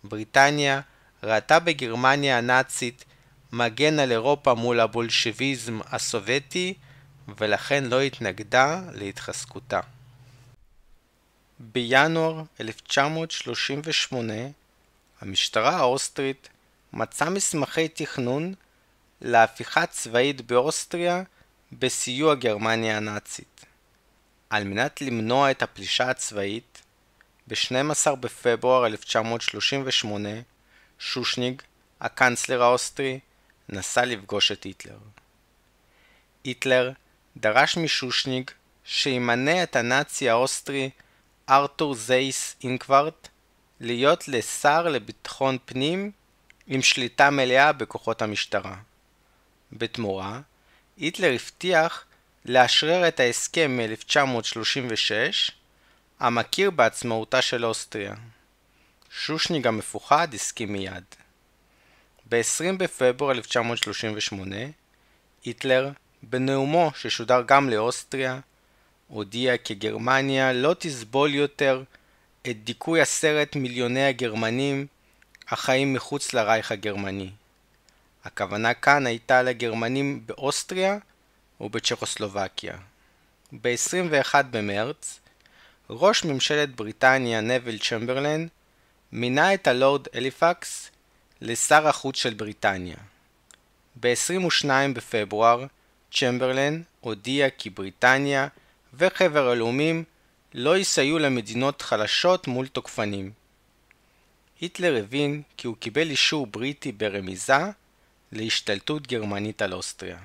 [0.03, 0.82] בריטניה
[1.23, 3.05] ראתה בגרמניה הנאצית
[3.51, 6.73] מגן על אירופה מול הבולשביזם הסובייטי,
[7.28, 9.80] ולכן לא התנגדה להתחזקותה.
[11.59, 14.34] בינואר 1938
[15.21, 16.49] המשטרה האוסטרית
[16.93, 18.53] מצאה מסמכי תכנון
[19.21, 21.23] להפיכה צבאית באוסטריה
[21.71, 23.65] בסיוע גרמניה הנאצית.
[24.49, 26.82] על מנת למנוע את הפלישה הצבאית,
[27.47, 30.30] ב-12 בפברואר 1938
[30.99, 31.61] שושניג,
[32.01, 33.19] הקאנצלר האוסטרי,
[33.69, 34.97] נסע לפגוש את היטלר.
[36.43, 36.91] היטלר
[37.38, 38.51] דרש משושניג
[38.83, 40.89] שימנה את הנאצי האוסטרי
[41.49, 43.27] ארתור זייס אינקוורט
[43.79, 46.11] להיות לשר לביטחון פנים
[46.67, 48.75] עם שליטה מלאה בכוחות המשטרה.
[49.71, 50.39] בתמורה,
[50.97, 52.05] היטלר הבטיח
[52.45, 55.51] לאשרר את ההסכם מ-1936
[56.19, 58.13] המכיר בעצמאותה של אוסטריה.
[59.09, 61.03] שושניג המפוחד הסכים מיד.
[62.29, 64.55] ב-20 בפברואר 1938,
[65.43, 65.89] היטלר,
[66.30, 68.39] בנאומו ששודר גם לאוסטריה,
[69.07, 71.84] הודיע כי גרמניה לא תסבול יותר
[72.41, 74.88] את דיכוי עשרת מיליוני הגרמנים
[75.47, 77.30] החיים מחוץ לרייך הגרמני.
[78.23, 80.97] הכוונה כאן הייתה לגרמנים באוסטריה
[81.61, 82.78] ובצ'כוסלובקיה.
[83.61, 85.19] ב-21 במרץ,
[85.89, 88.47] ראש ממשלת בריטניה נביל צ'מברלן
[89.11, 90.91] מינה את הלורד אליפקס
[91.41, 92.97] לשר החוץ של בריטניה.
[93.99, 95.65] ב-22 בפברואר,
[96.16, 98.47] צ'מברלן הודיע כי בריטניה
[98.93, 100.03] וחבר הלאומים
[100.53, 103.32] לא יסייעו למדינות חלשות מול תוקפנים.
[104.59, 107.57] היטלר הבין כי הוא קיבל אישור בריטי ברמיזה
[108.32, 110.18] להשתלטות גרמנית על אוסטריה.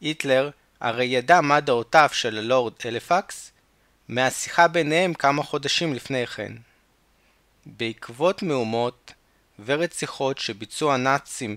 [0.00, 3.52] היטלר הרי ידע מה דעותיו של הלורד אלפקס
[4.08, 6.52] מהשיחה ביניהם כמה חודשים לפני כן.
[7.66, 9.12] בעקבות מהומות
[9.64, 11.56] ורציחות שביצעו הנאצים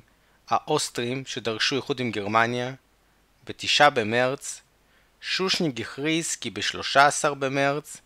[0.50, 2.74] האוסטרים שדרשו איחוד עם גרמניה,
[3.50, 4.62] ב-9 במרץ,
[5.22, 7.98] שושניג הכריז כי ב-13 במרץ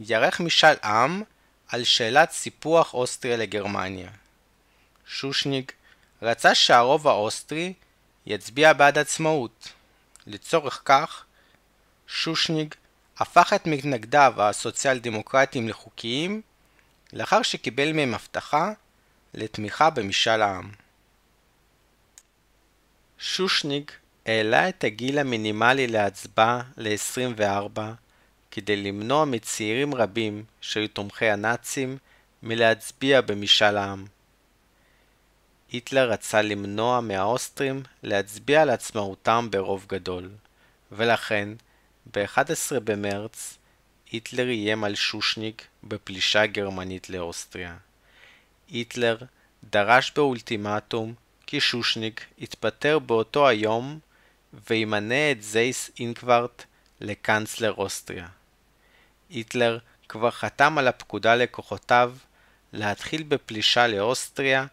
[0.00, 1.22] יערך משאל עם
[1.68, 4.10] על שאלת סיפוח אוסטריה לגרמניה.
[5.06, 5.70] שושניג
[6.22, 7.72] רצה שהרוב האוסטרי
[8.26, 9.68] יצביע בעד עצמאות.
[10.26, 11.24] לצורך כך,
[12.06, 12.74] שושניג
[13.18, 16.42] הפך את מתנגדיו הסוציאל דמוקרטיים לחוקיים
[17.12, 18.72] לאחר שקיבל מהם הבטחה
[19.34, 20.70] לתמיכה במשאל העם.
[23.18, 23.90] שושניג
[24.30, 27.80] העלה את הגיל המינימלי להצבעה ל-24
[28.50, 31.98] כדי למנוע מצעירים רבים שהיו תומכי הנאצים
[32.42, 34.04] מלהצביע במשאל העם.
[35.72, 40.30] היטלר רצה למנוע מהאוסטרים להצביע על עצמאותם ברוב גדול,
[40.92, 41.48] ולכן
[42.14, 43.58] ב-11 במרץ
[44.10, 45.54] היטלר איים על שושניג
[45.84, 47.76] בפלישה גרמנית לאוסטריה.
[48.68, 49.16] היטלר
[49.70, 51.14] דרש באולטימטום
[51.46, 53.98] כי שושניג יתפטר באותו היום
[54.52, 56.64] וימנה את זייס אינקוורט
[57.00, 58.28] לקאנצלר אוסטריה.
[59.30, 59.78] היטלר
[60.08, 62.14] כבר חתם על הפקודה לכוחותיו
[62.72, 64.66] להתחיל בפלישה לאוסטריה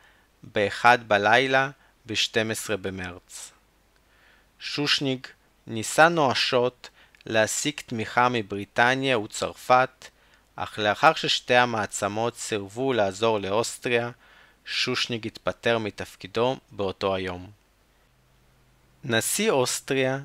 [0.53, 1.69] ב-1 בלילה
[2.05, 3.51] ב-12 במרץ.
[4.59, 5.28] שושניג
[5.67, 6.89] ניסה נואשות
[7.25, 10.05] להשיג תמיכה מבריטניה וצרפת,
[10.55, 14.11] אך לאחר ששתי המעצמות סירבו לעזור לאוסטריה,
[14.65, 17.56] שושניג התפטר מתפקידו באותו היום.
[19.03, 20.19] נשיא אוסטריה,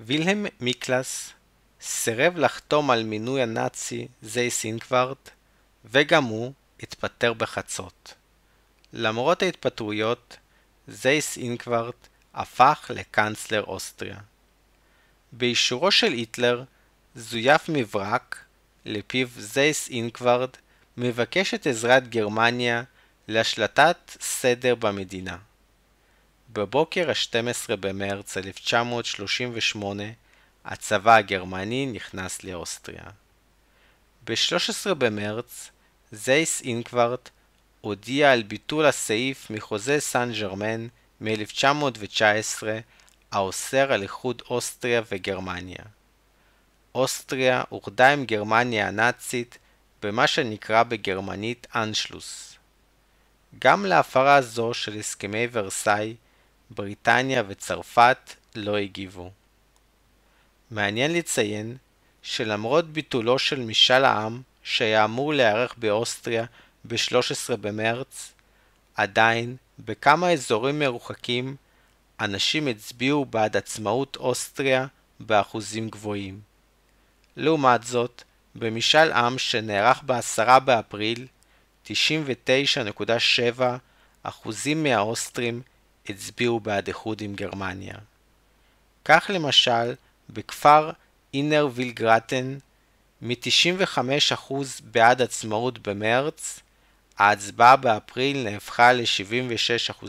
[0.00, 1.32] וילהם מיקלס,
[1.80, 5.30] סירב לחתום על מינוי הנאצי זייס אינקוורט,
[5.84, 6.52] וגם הוא
[6.82, 8.14] התפטר בחצות.
[8.92, 10.36] למרות ההתפטרויות,
[10.88, 14.18] זייס אינקוורט הפך לקאנצלר אוסטריה.
[15.32, 16.64] באישורו של היטלר,
[17.14, 18.44] זויף מברק,
[18.84, 20.50] לפיו זייס אינקווארד
[20.96, 22.82] מבקש את עזרת גרמניה
[23.28, 25.36] להשלטת סדר במדינה.
[26.54, 30.02] בבוקר ה-12 במרץ 1938
[30.64, 33.04] הצבא הגרמני נכנס לאוסטריה.
[34.24, 35.70] ב-13 במרץ
[36.12, 37.30] זייס אינקווארט
[37.80, 40.86] הודיע על ביטול הסעיף מחוזה סן ג'רמן
[41.20, 42.62] מ-1919
[43.32, 45.84] האוסר על איחוד אוסטריה וגרמניה.
[46.94, 49.58] אוסטריה אוחדה עם גרמניה הנאצית
[50.02, 52.58] במה שנקרא בגרמנית אנשלוס.
[53.58, 56.16] גם להפרה זו של הסכמי ורסאי,
[56.70, 59.30] בריטניה וצרפת לא הגיבו.
[60.70, 61.76] מעניין לציין
[62.22, 66.44] שלמרות ביטולו של משאל העם שהיה אמור להיערך באוסטריה
[66.84, 68.32] ב-13 במרץ,
[68.94, 71.56] עדיין בכמה אזורים מרוחקים
[72.20, 74.86] אנשים הצביעו בעד עצמאות אוסטריה
[75.20, 76.40] באחוזים גבוהים.
[77.36, 78.22] לעומת זאת,
[78.54, 81.26] במשאל עם שנערך ב-10 באפריל,
[81.86, 83.62] 99.7
[84.22, 85.62] אחוזים מהאוסטרים
[86.08, 87.94] הצביעו בעד איחוד עם גרמניה.
[89.04, 89.94] כך למשל,
[90.30, 90.90] בכפר
[91.34, 92.58] אינר וילגרטן,
[93.22, 96.60] מ-95% בעד עצמאות במרץ,
[97.18, 100.06] ההצבעה באפריל נהפכה ל-76%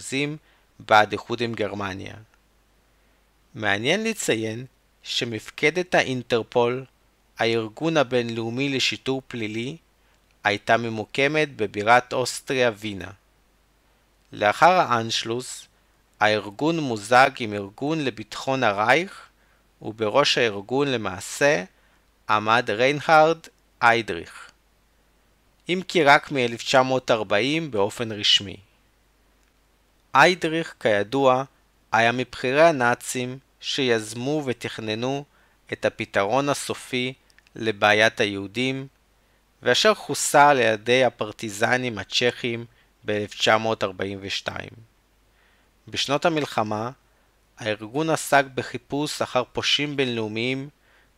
[0.80, 2.16] בעד איחוד עם גרמניה.
[3.56, 4.66] מעניין לציין
[5.04, 6.86] שמפקדת האינטרפול,
[7.38, 9.78] הארגון הבינלאומי לשיטור פלילי,
[10.44, 13.12] הייתה ממוקמת בבירת אוסטריה וינה.
[14.32, 15.68] לאחר האנשלוס,
[16.20, 19.30] הארגון מוזג עם ארגון לביטחון הרייך,
[19.82, 21.64] ובראש הארגון למעשה
[22.30, 23.38] עמד ריינהרד
[23.82, 24.52] איידריך.
[25.70, 28.58] אם כי רק מ-1940 באופן רשמי.
[30.16, 31.44] איידריך, כידוע,
[31.92, 35.26] היה מבכירי הנאצים שיזמו ותכננו
[35.74, 37.14] את הפתרון הסופי
[37.56, 38.88] לבעיית היהודים,
[39.62, 42.66] ואשר חוסה על ידי הפרטיזנים הצ'כים
[43.06, 44.50] ב-1942.
[45.88, 46.92] בשנות המלחמה,
[47.58, 50.70] הארגון עסק בחיפוש אחר פושעים בינלאומיים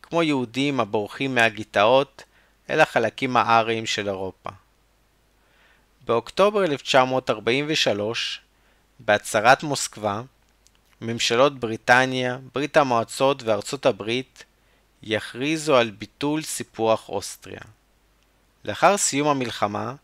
[0.01, 2.24] כמו יהודים הבורחים מהגטאות
[2.70, 4.49] אל החלקים האריים של אירופה.
[6.05, 8.41] באוקטובר 1943,
[8.99, 10.22] בהצהרת מוסקבה,
[11.01, 14.43] ממשלות בריטניה, ברית המועצות וארצות הברית
[15.03, 17.61] יכריזו על ביטול סיפוח אוסטריה.
[18.65, 19.95] לאחר סיום המלחמה,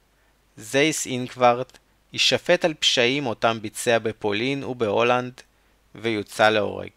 [0.57, 1.78] זייס אינקווארט
[2.14, 5.41] יישפט על פשעים אותם ביצע בפולין ובהולנד
[5.95, 6.89] ויוצא להורג.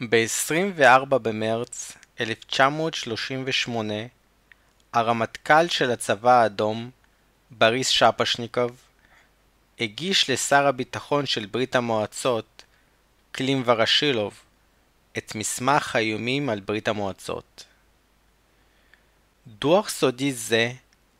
[0.00, 3.94] ב-24 במרץ 1938
[4.92, 6.90] הרמטכ"ל של הצבא האדום,
[7.50, 8.76] בריס שפשניקוב,
[9.80, 12.64] הגיש לשר הביטחון של ברית המועצות,
[13.32, 14.40] קלים ורשילוב,
[15.18, 17.64] את מסמך האיומים על ברית המועצות.
[19.46, 20.72] דוח סודי זה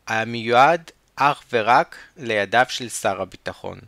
[0.07, 3.79] היה מיועד אך ורק לידיו של שר הביטחון.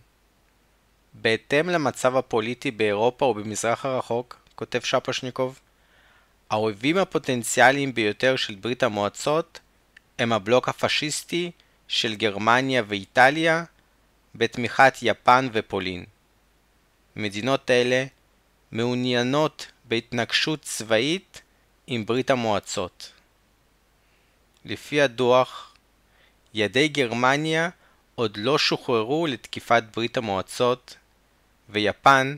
[1.14, 5.60] בהתאם למצב הפוליטי באירופה ובמזרח הרחוק, כותב שפשניקוב,
[6.50, 9.60] האויבים הפוטנציאליים ביותר של ברית המועצות
[10.20, 11.52] הם הבלוק הפשיסטי
[11.88, 13.64] של גרמניה ואיטליה
[14.36, 16.06] בתמיכת יפן ופולין.
[17.16, 18.06] מדינות אלה
[18.72, 21.42] מעוניינות בהתנגשות צבאית
[21.88, 23.12] עם ברית המועצות.
[24.66, 25.67] לפי הדוח,
[26.54, 27.70] ידי גרמניה
[28.16, 30.96] עוד לא שוחררו לתקיפת ברית המועצות,
[31.70, 32.36] ויפן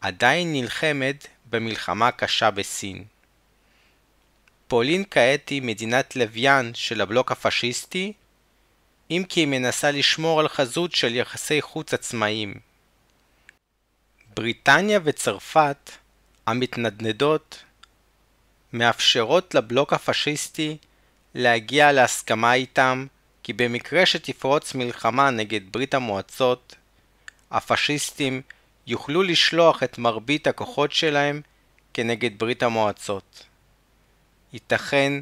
[0.00, 3.04] עדיין נלחמת במלחמה קשה בסין.
[4.68, 8.12] פולין כעת היא מדינת לוויין של הבלוק הפשיסטי,
[9.10, 12.54] אם כי היא מנסה לשמור על חזות של יחסי חוץ עצמאיים.
[14.36, 15.90] בריטניה וצרפת,
[16.46, 17.64] המתנדנדות,
[18.72, 20.76] מאפשרות לבלוק הפשיסטי
[21.34, 23.06] להגיע להסכמה איתם
[23.48, 26.74] כי במקרה שתפרוץ מלחמה נגד ברית המועצות,
[27.50, 28.42] הפשיסטים
[28.86, 31.40] יוכלו לשלוח את מרבית הכוחות שלהם
[31.94, 33.44] כנגד ברית המועצות.
[34.52, 35.12] ייתכן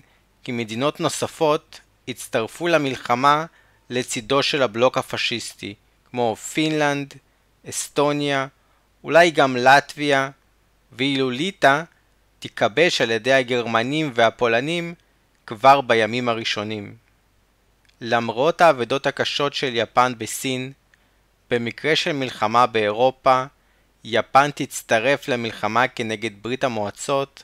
[0.44, 3.44] כי מדינות נוספות יצטרפו למלחמה
[3.90, 5.74] לצידו של הבלוק הפשיסטי,
[6.10, 7.14] כמו פינלנד,
[7.68, 8.46] אסטוניה,
[9.04, 10.30] אולי גם לטביה,
[10.92, 11.82] ואילו ליטא
[12.38, 14.94] תיכבש על ידי הגרמנים והפולנים
[15.46, 17.05] כבר בימים הראשונים.
[18.00, 20.72] למרות האבדות הקשות של יפן בסין,
[21.50, 23.44] במקרה של מלחמה באירופה,
[24.04, 27.42] יפן תצטרף למלחמה כנגד ברית המועצות,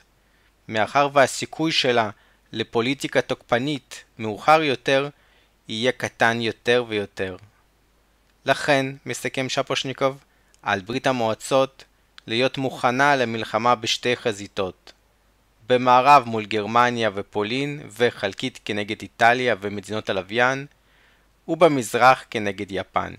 [0.67, 2.09] מאחר והסיכוי שלה
[2.51, 5.09] לפוליטיקה תוקפנית מאוחר יותר
[5.67, 7.37] יהיה קטן יותר ויותר.
[8.45, 10.23] לכן, מסכם שפושניקוב,
[10.61, 11.83] על ברית המועצות
[12.27, 14.92] להיות מוכנה למלחמה בשתי חזיתות,
[15.69, 20.65] במערב מול גרמניה ופולין וחלקית כנגד איטליה ומדינות הלוויין,
[21.47, 23.13] ובמזרח כנגד יפן.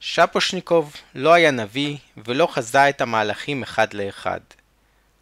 [0.00, 4.40] שפושניקוב לא היה נביא ולא חזה את המהלכים אחד לאחד,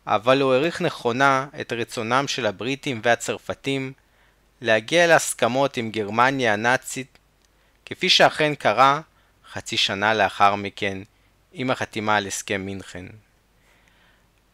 [0.06, 3.92] אבל הוא העריך נכונה את רצונם של הבריטים והצרפתים
[4.60, 7.18] להגיע להסכמות עם גרמניה הנאצית,
[7.86, 9.00] כפי שאכן קרה
[9.52, 10.98] חצי שנה לאחר מכן
[11.52, 13.06] עם החתימה על הסכם מינכן.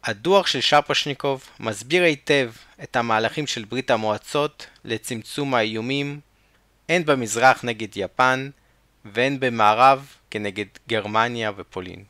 [0.03, 2.51] הדוח של שפושניקוב מסביר היטב
[2.83, 6.19] את המהלכים של ברית המועצות לצמצום האיומים
[6.89, 8.49] הן במזרח נגד יפן
[9.05, 12.03] והן במערב כנגד גרמניה ופולין.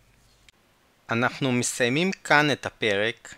[1.09, 3.35] אנחנו מסיימים כאן את הפרק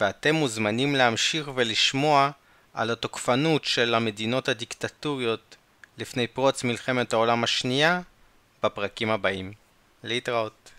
[0.00, 2.30] ואתם מוזמנים להמשיך ולשמוע
[2.74, 5.56] על התוקפנות של המדינות הדיקטטוריות
[5.98, 8.00] לפני פרוץ מלחמת העולם השנייה
[8.62, 9.52] בפרקים הבאים.
[10.04, 10.69] להתראות.